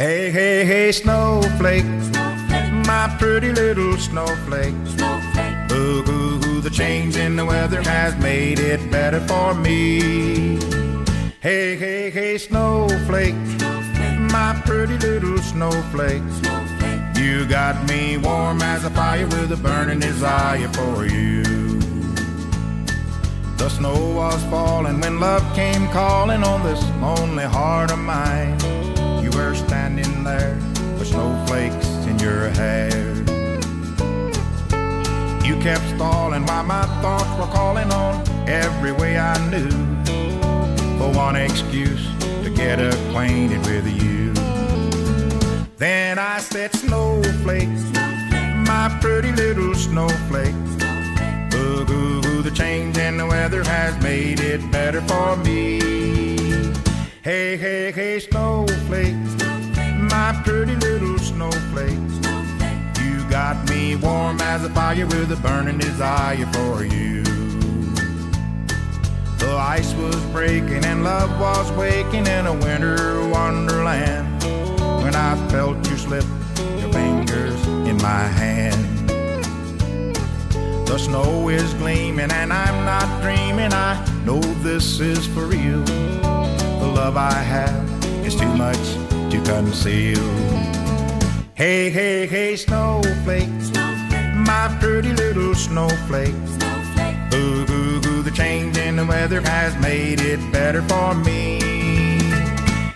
[0.00, 1.84] Hey, hey, hey, snowflake.
[2.86, 4.74] My pretty little snowflake.
[5.72, 10.56] Ooh, ooh, ooh, the change in the weather has made it better for me.
[11.40, 13.34] Hey, hey, hey, snowflake.
[14.32, 16.22] My pretty little snowflake.
[17.14, 21.42] You got me warm as a fire with a burning desire for you.
[23.58, 28.79] The snow was falling when love came calling on this lonely heart of mine.
[29.50, 30.54] You were standing there
[30.96, 33.16] with snowflakes in your hair.
[35.44, 39.70] You kept stalling while my thoughts were calling on every way I knew
[40.98, 42.06] for one excuse
[42.44, 44.34] to get acquainted with you.
[45.78, 47.82] Then I said, Snowflakes,
[48.68, 50.54] my pretty little snowflake.
[51.54, 55.80] Ooh, ooh, ooh, the change in the weather has made it better for me.
[57.22, 59.14] Hey, hey, hey, snowflake,
[60.10, 61.98] my pretty little snowflake.
[62.98, 67.22] You got me warm as a fire with a burning desire for you.
[69.36, 74.42] The ice was breaking and love was waking in a winter wonderland
[75.04, 76.24] when I felt you slip
[76.78, 79.10] your fingers in my hand.
[80.88, 83.74] The snow is gleaming and I'm not dreaming.
[83.74, 85.84] I know this is for real.
[87.04, 88.76] Love I have is too much
[89.32, 90.22] to conceal.
[91.54, 93.48] Hey, hey, hey, snowflake,
[94.34, 96.34] my pretty little snowflake.
[97.32, 101.58] Ooh, ooh, ooh, the change in the weather has made it better for me.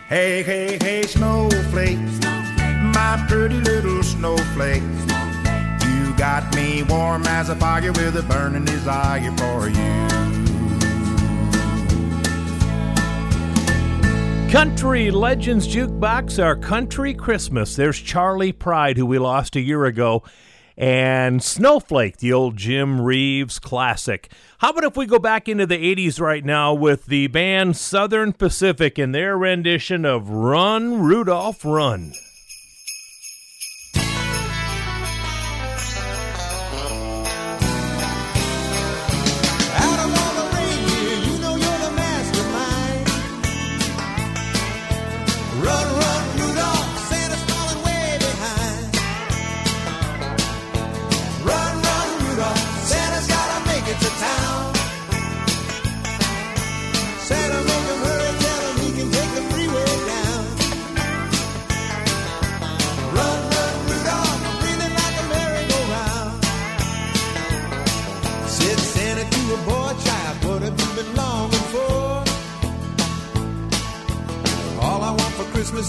[0.06, 1.98] Hey, hey, hey, snowflake,
[2.98, 4.82] my pretty little snowflake.
[5.88, 10.43] You got me warm as a fire with a burning desire for you.
[14.54, 17.74] Country Legends Jukebox, our country Christmas.
[17.74, 20.22] There's Charley Pride, who we lost a year ago,
[20.76, 24.30] and Snowflake, the old Jim Reeves classic.
[24.58, 28.32] How about if we go back into the 80s right now with the band Southern
[28.32, 32.12] Pacific and their rendition of Run, Rudolph, Run?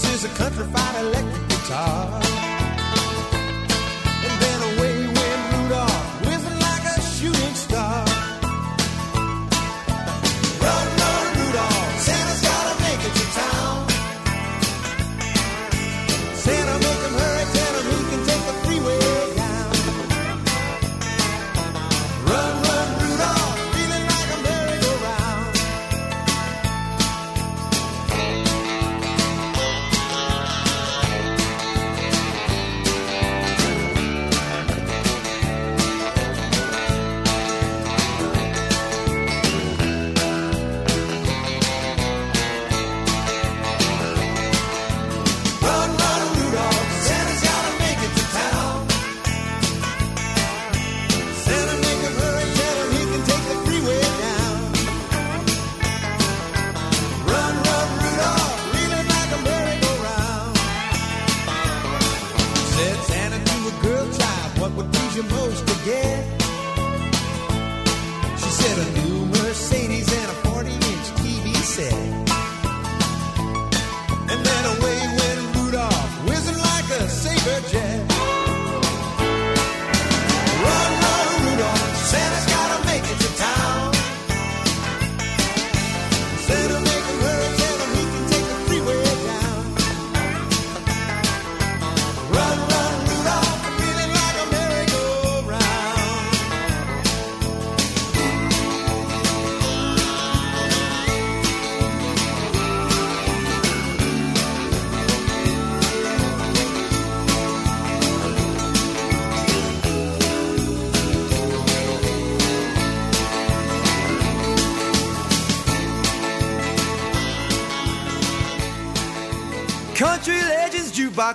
[0.04, 2.25] Is a countrified electric guitar.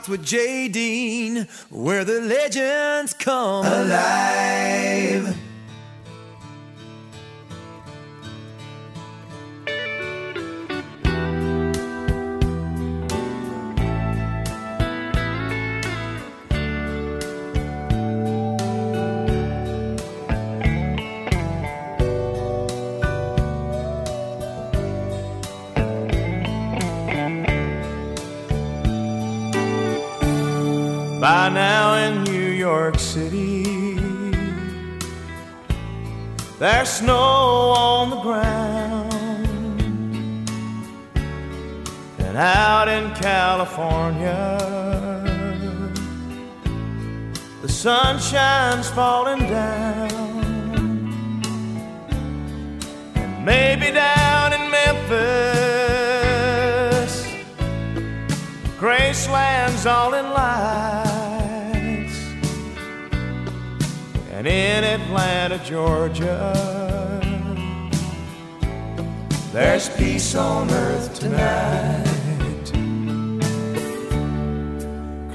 [0.07, 5.10] With Jay Dean, where the legends come alive.
[48.31, 50.09] Sunshine's falling down.
[53.15, 55.11] And maybe down in Memphis,
[58.79, 61.11] Graceland's all in lights.
[64.31, 66.53] And in Atlanta, Georgia,
[69.51, 72.07] there's peace on earth tonight.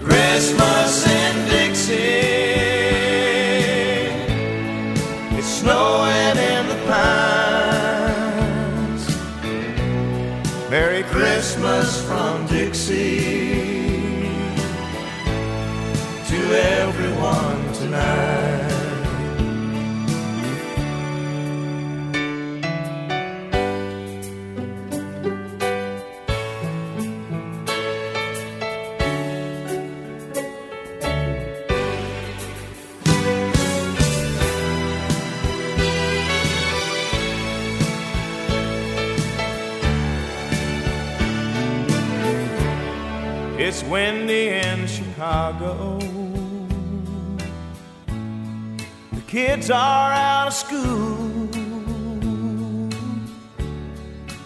[0.00, 2.35] Christmas in Dixie.
[43.68, 45.98] It's windy in Chicago.
[49.12, 51.48] The kids are out of school.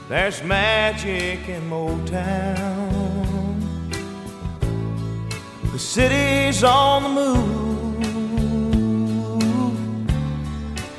[0.08, 2.88] There's magic in Motown.
[5.70, 7.60] The city's on the move.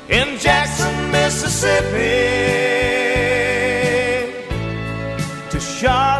[0.08, 2.52] In Jackson, Mississippi
[5.50, 6.11] to Charlotte,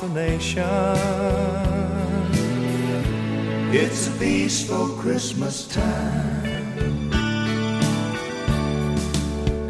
[0.00, 0.64] the nation.
[3.72, 7.10] It's a peaceful Christmas time.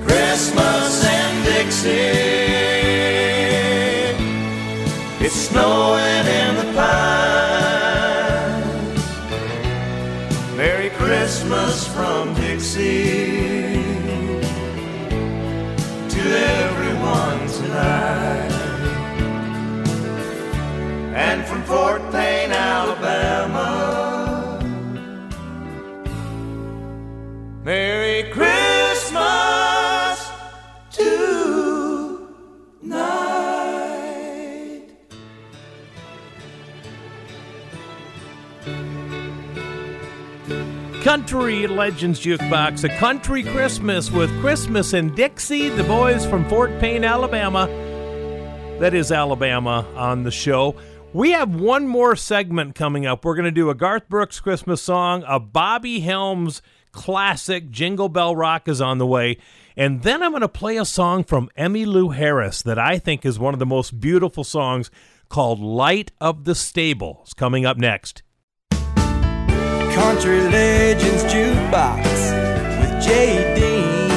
[0.07, 1.90] Christmas in Dixie.
[5.24, 6.10] It's snowing
[41.11, 47.03] Country Legends Jukebox, a country Christmas with Christmas in Dixie, the boys from Fort Payne,
[47.03, 47.66] Alabama.
[48.78, 50.77] That is Alabama on the show.
[51.12, 53.24] We have one more segment coming up.
[53.24, 56.62] We're going to do a Garth Brooks Christmas song, a Bobby Helms
[56.93, 59.37] classic, Jingle Bell Rock is on the way.
[59.77, 63.37] And then I'm going to play a song from Emmylou Harris that I think is
[63.37, 64.93] one of the most beautiful songs
[65.28, 67.19] called Light of the Stable.
[67.24, 68.23] It's coming up next.
[70.01, 72.05] Country Legends Jukebox
[72.81, 74.09] with Jay Dean,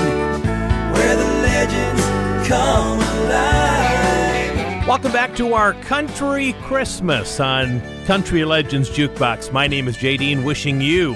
[0.94, 4.88] where the legends come alive.
[4.88, 9.52] Welcome back to our Country Christmas on Country Legends Jukebox.
[9.52, 11.16] My name is Jay Dean, wishing you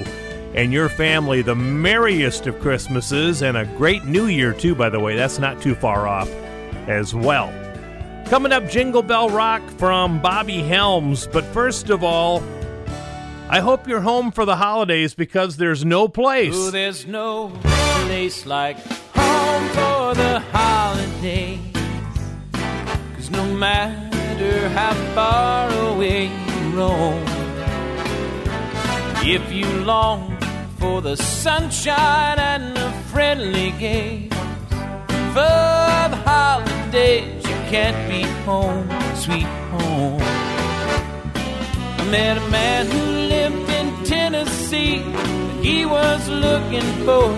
[0.54, 5.00] and your family the merriest of Christmases and a great New Year, too, by the
[5.00, 5.16] way.
[5.16, 6.30] That's not too far off
[6.88, 7.54] as well.
[8.28, 11.26] Coming up, Jingle Bell Rock from Bobby Helms.
[11.26, 12.44] But first of all,
[13.50, 16.54] I hope you're home for the holidays because there's no place.
[16.54, 18.78] Ooh, there's no place like
[19.16, 21.60] home for the holidays.
[23.16, 27.24] Cause no matter how far away you roam,
[29.24, 30.38] if you long
[30.78, 34.34] for the sunshine and the friendly games,
[35.32, 40.22] for the holidays you can't be home, sweet home.
[42.00, 43.37] I met a man who lived
[44.70, 45.00] Tennessee.
[45.62, 47.34] He was looking for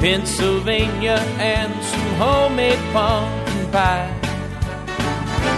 [0.00, 4.16] Pennsylvania and some homemade pumpkin pie.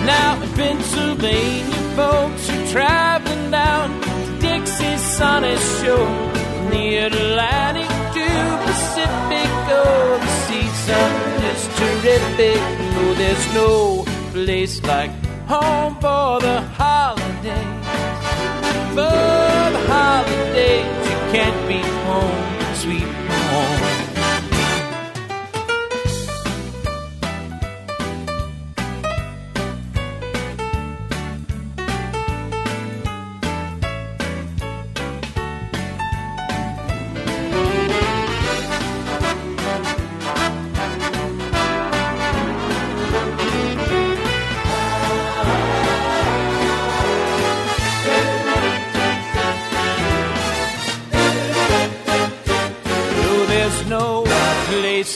[0.07, 5.97] Now in Pennsylvania, folks are traveling down to Dixie's sunny shore.
[5.97, 8.27] From the Atlantic to
[8.67, 11.13] Pacific, oh, the season
[11.53, 12.61] is terrific.
[12.97, 15.11] Oh, there's no place like
[15.47, 17.83] home for the holidays
[18.95, 21.02] for the holidays.
[21.33, 22.52] Can't be home,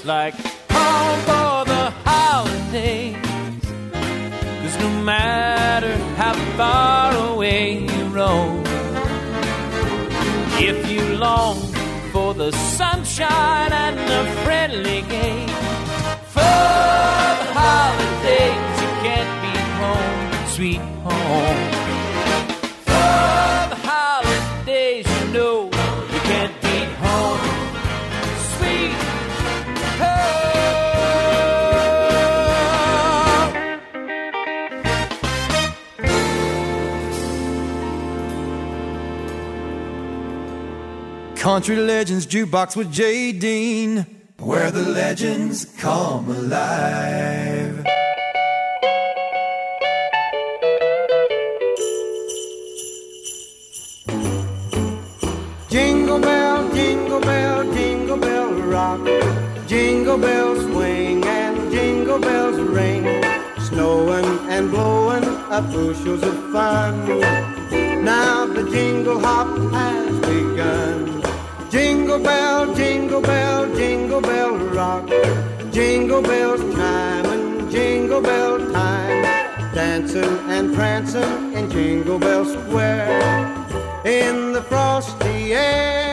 [0.06, 0.55] like
[41.56, 44.04] Country Legends Jukebox with Jay Dean,
[44.38, 47.82] where the legends come alive.
[55.70, 59.00] Jingle bell, jingle bell, jingle bell rock.
[59.66, 63.02] Jingle bells swing and jingle bells ring.
[63.60, 67.18] Snowing and blowing up bushels of fun.
[68.04, 71.15] Now the jingle hop has begun.
[71.76, 75.10] Jingle bell, jingle bell, jingle bell rock.
[75.70, 79.22] Jingle bells chime and jingle bell time.
[79.74, 83.20] Dancing and prancing in Jingle Bell Square.
[84.06, 86.05] In the frosty air,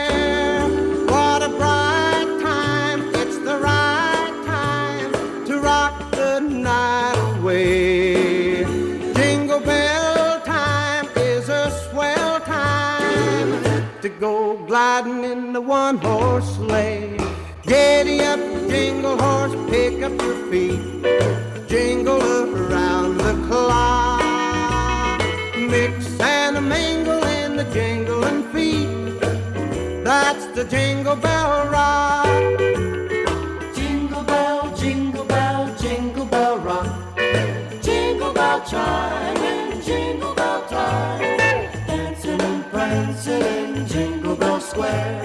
[15.04, 17.16] go gliding in the one horse sleigh.
[17.66, 20.80] Giddy up, jingle horse, pick up your feet,
[21.68, 25.20] jingle around the clock.
[25.56, 29.20] Mix and a mingle in the jingling feet.
[30.04, 32.26] That's the jingle bell rock.
[33.74, 37.16] Jingle bell, jingle bell, jingle bell rock.
[37.82, 39.23] Jingle bell chime
[44.84, 45.23] Jingle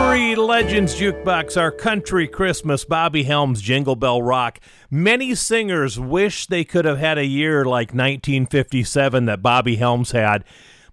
[0.00, 4.58] Country Legends Jukebox, our country Christmas, Bobby Helms Jingle Bell Rock.
[4.90, 10.42] Many singers wish they could have had a year like 1957 that Bobby Helms had.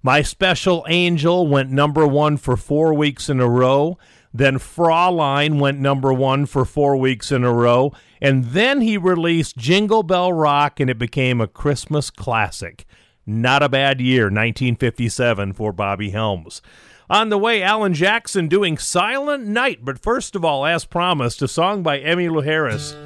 [0.03, 3.97] My Special Angel went number one for four weeks in a row.
[4.33, 7.93] Then Fraulein went number one for four weeks in a row.
[8.21, 12.85] And then he released Jingle Bell Rock and it became a Christmas classic.
[13.25, 16.61] Not a bad year, 1957 for Bobby Helms.
[17.09, 19.79] On the way, Alan Jackson doing Silent Night.
[19.81, 22.97] But first of all, as promised, a song by Emmylou Harris.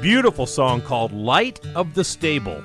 [0.00, 2.62] Beautiful song called Light of the Stable.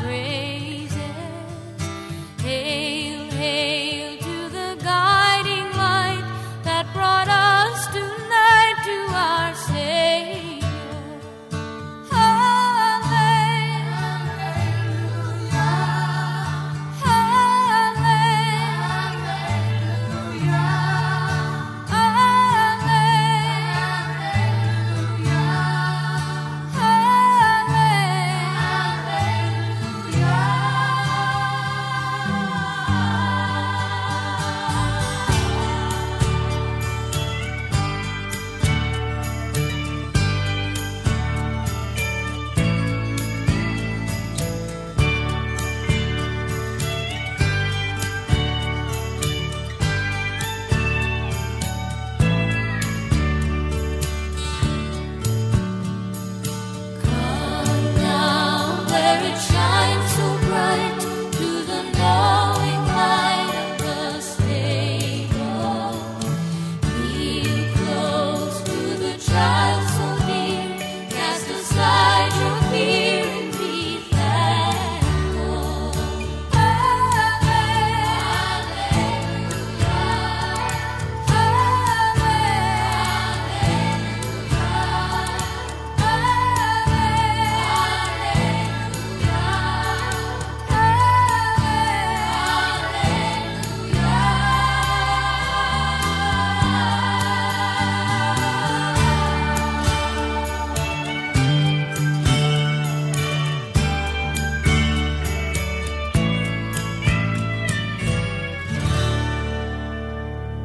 [0.00, 0.31] Our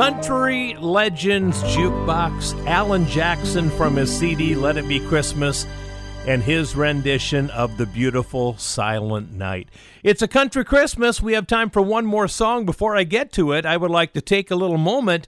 [0.00, 5.66] Country Legends Jukebox, Alan Jackson from his CD Let It Be Christmas,
[6.26, 9.68] and his rendition of The Beautiful Silent Night.
[10.02, 11.20] It's a country Christmas.
[11.20, 12.64] We have time for one more song.
[12.64, 15.26] Before I get to it, I would like to take a little moment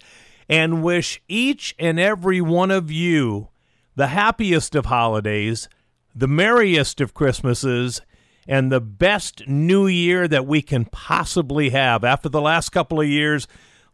[0.48, 3.48] and wish each and every one of you
[3.94, 5.68] the happiest of holidays,
[6.14, 8.00] the merriest of Christmases,
[8.48, 12.04] and the best new year that we can possibly have.
[12.04, 13.46] After the last couple of years,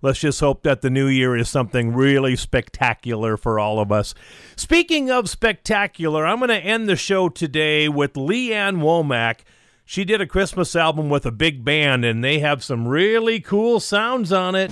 [0.03, 4.15] let's just hope that the new year is something really spectacular for all of us.
[4.57, 9.41] Speaking of spectacular, I'm going to end the show today with Lee Ann Womack.
[9.85, 13.81] She did a Christmas album with a big band, and they have some really cool
[13.81, 14.70] sounds on it.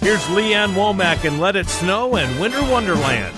[0.00, 3.34] Here's Lee Ann Womack and Let It Snow and Winter Wonderland.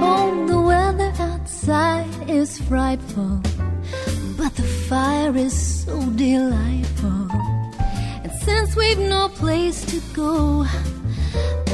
[0.00, 3.40] Oh, the weather outside is frightful,
[4.88, 7.28] fire is so delightful.
[8.24, 10.64] And since we've no place to go,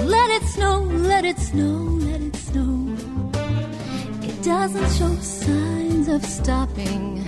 [0.02, 1.76] let it snow, let it snow,
[2.08, 2.96] let it snow.
[4.20, 7.24] It doesn't show signs of stopping,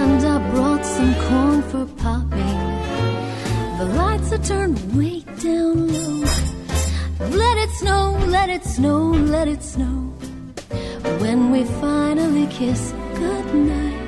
[0.00, 2.60] and I brought some corn for popping.
[3.78, 6.24] The lights are turned way down low.
[7.44, 9.00] Let it snow, let it snow,
[9.34, 9.96] let it snow.
[11.20, 14.07] When we finally kiss goodnight,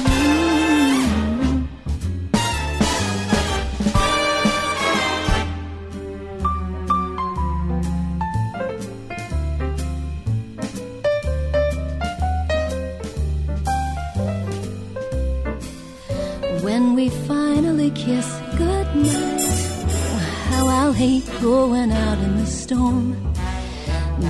[16.61, 19.41] When we finally kiss goodnight,
[20.49, 23.33] how I'll hate going out in the storm.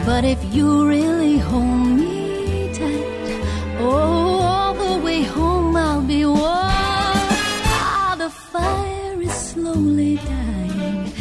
[0.05, 6.39] But if you really hold me tight, oh, all the way home I'll be warm.
[6.39, 11.11] Ah, the fire is slowly dying,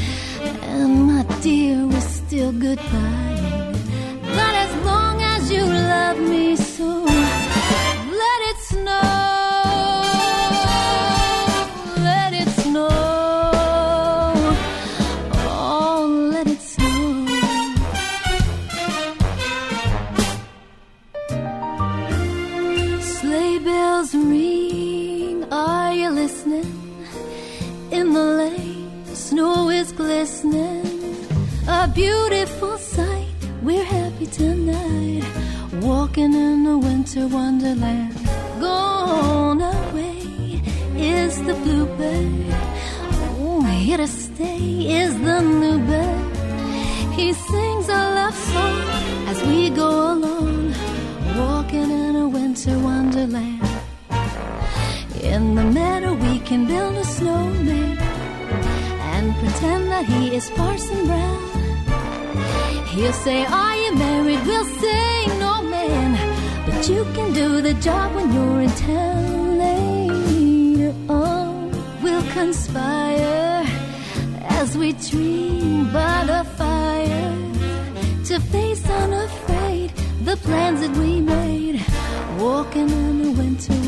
[0.63, 3.20] and my dear, we're still goodbye.
[37.15, 38.15] Winter wonderland.
[38.61, 40.63] Gone away
[40.97, 42.55] is the bluebird.
[43.41, 44.61] Oh, here to stay
[45.03, 46.37] is the new bird.
[47.15, 48.83] He sings a love song
[49.27, 50.73] as we go along,
[51.37, 53.61] walking in a winter wonderland.
[55.21, 61.51] In the meadow, we can build a snowman and pretend that he is Parson Brown.
[62.95, 64.47] He'll say, Are you married?
[64.47, 65.20] We'll say,
[66.91, 71.71] you can do the job when you're in town later on.
[72.03, 73.65] We'll conspire
[74.61, 77.37] as we dream by the fire
[78.29, 79.91] to face unafraid
[80.25, 81.77] the plans that we made,
[82.39, 83.80] walking in a winter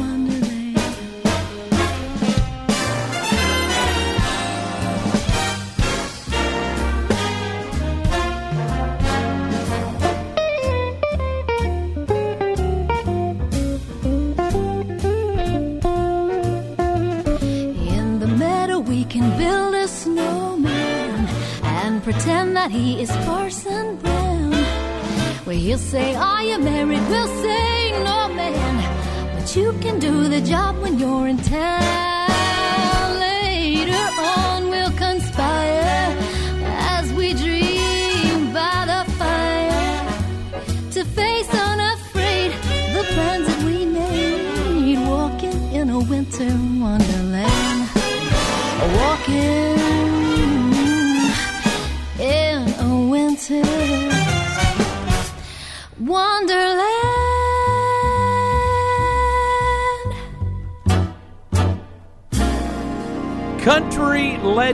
[29.56, 32.11] you can do the job when you're in town.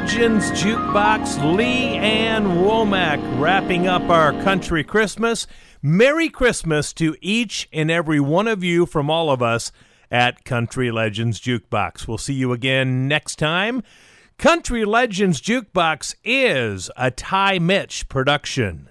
[0.09, 5.47] Legends Jukebox, Lee Ann Womack, wrapping up our country Christmas.
[5.83, 9.71] Merry Christmas to each and every one of you from all of us
[10.11, 12.09] at Country Legends Jukebox.
[12.09, 13.83] We'll see you again next time.
[14.39, 18.89] Country Legends Jukebox is a Ty Mitch production.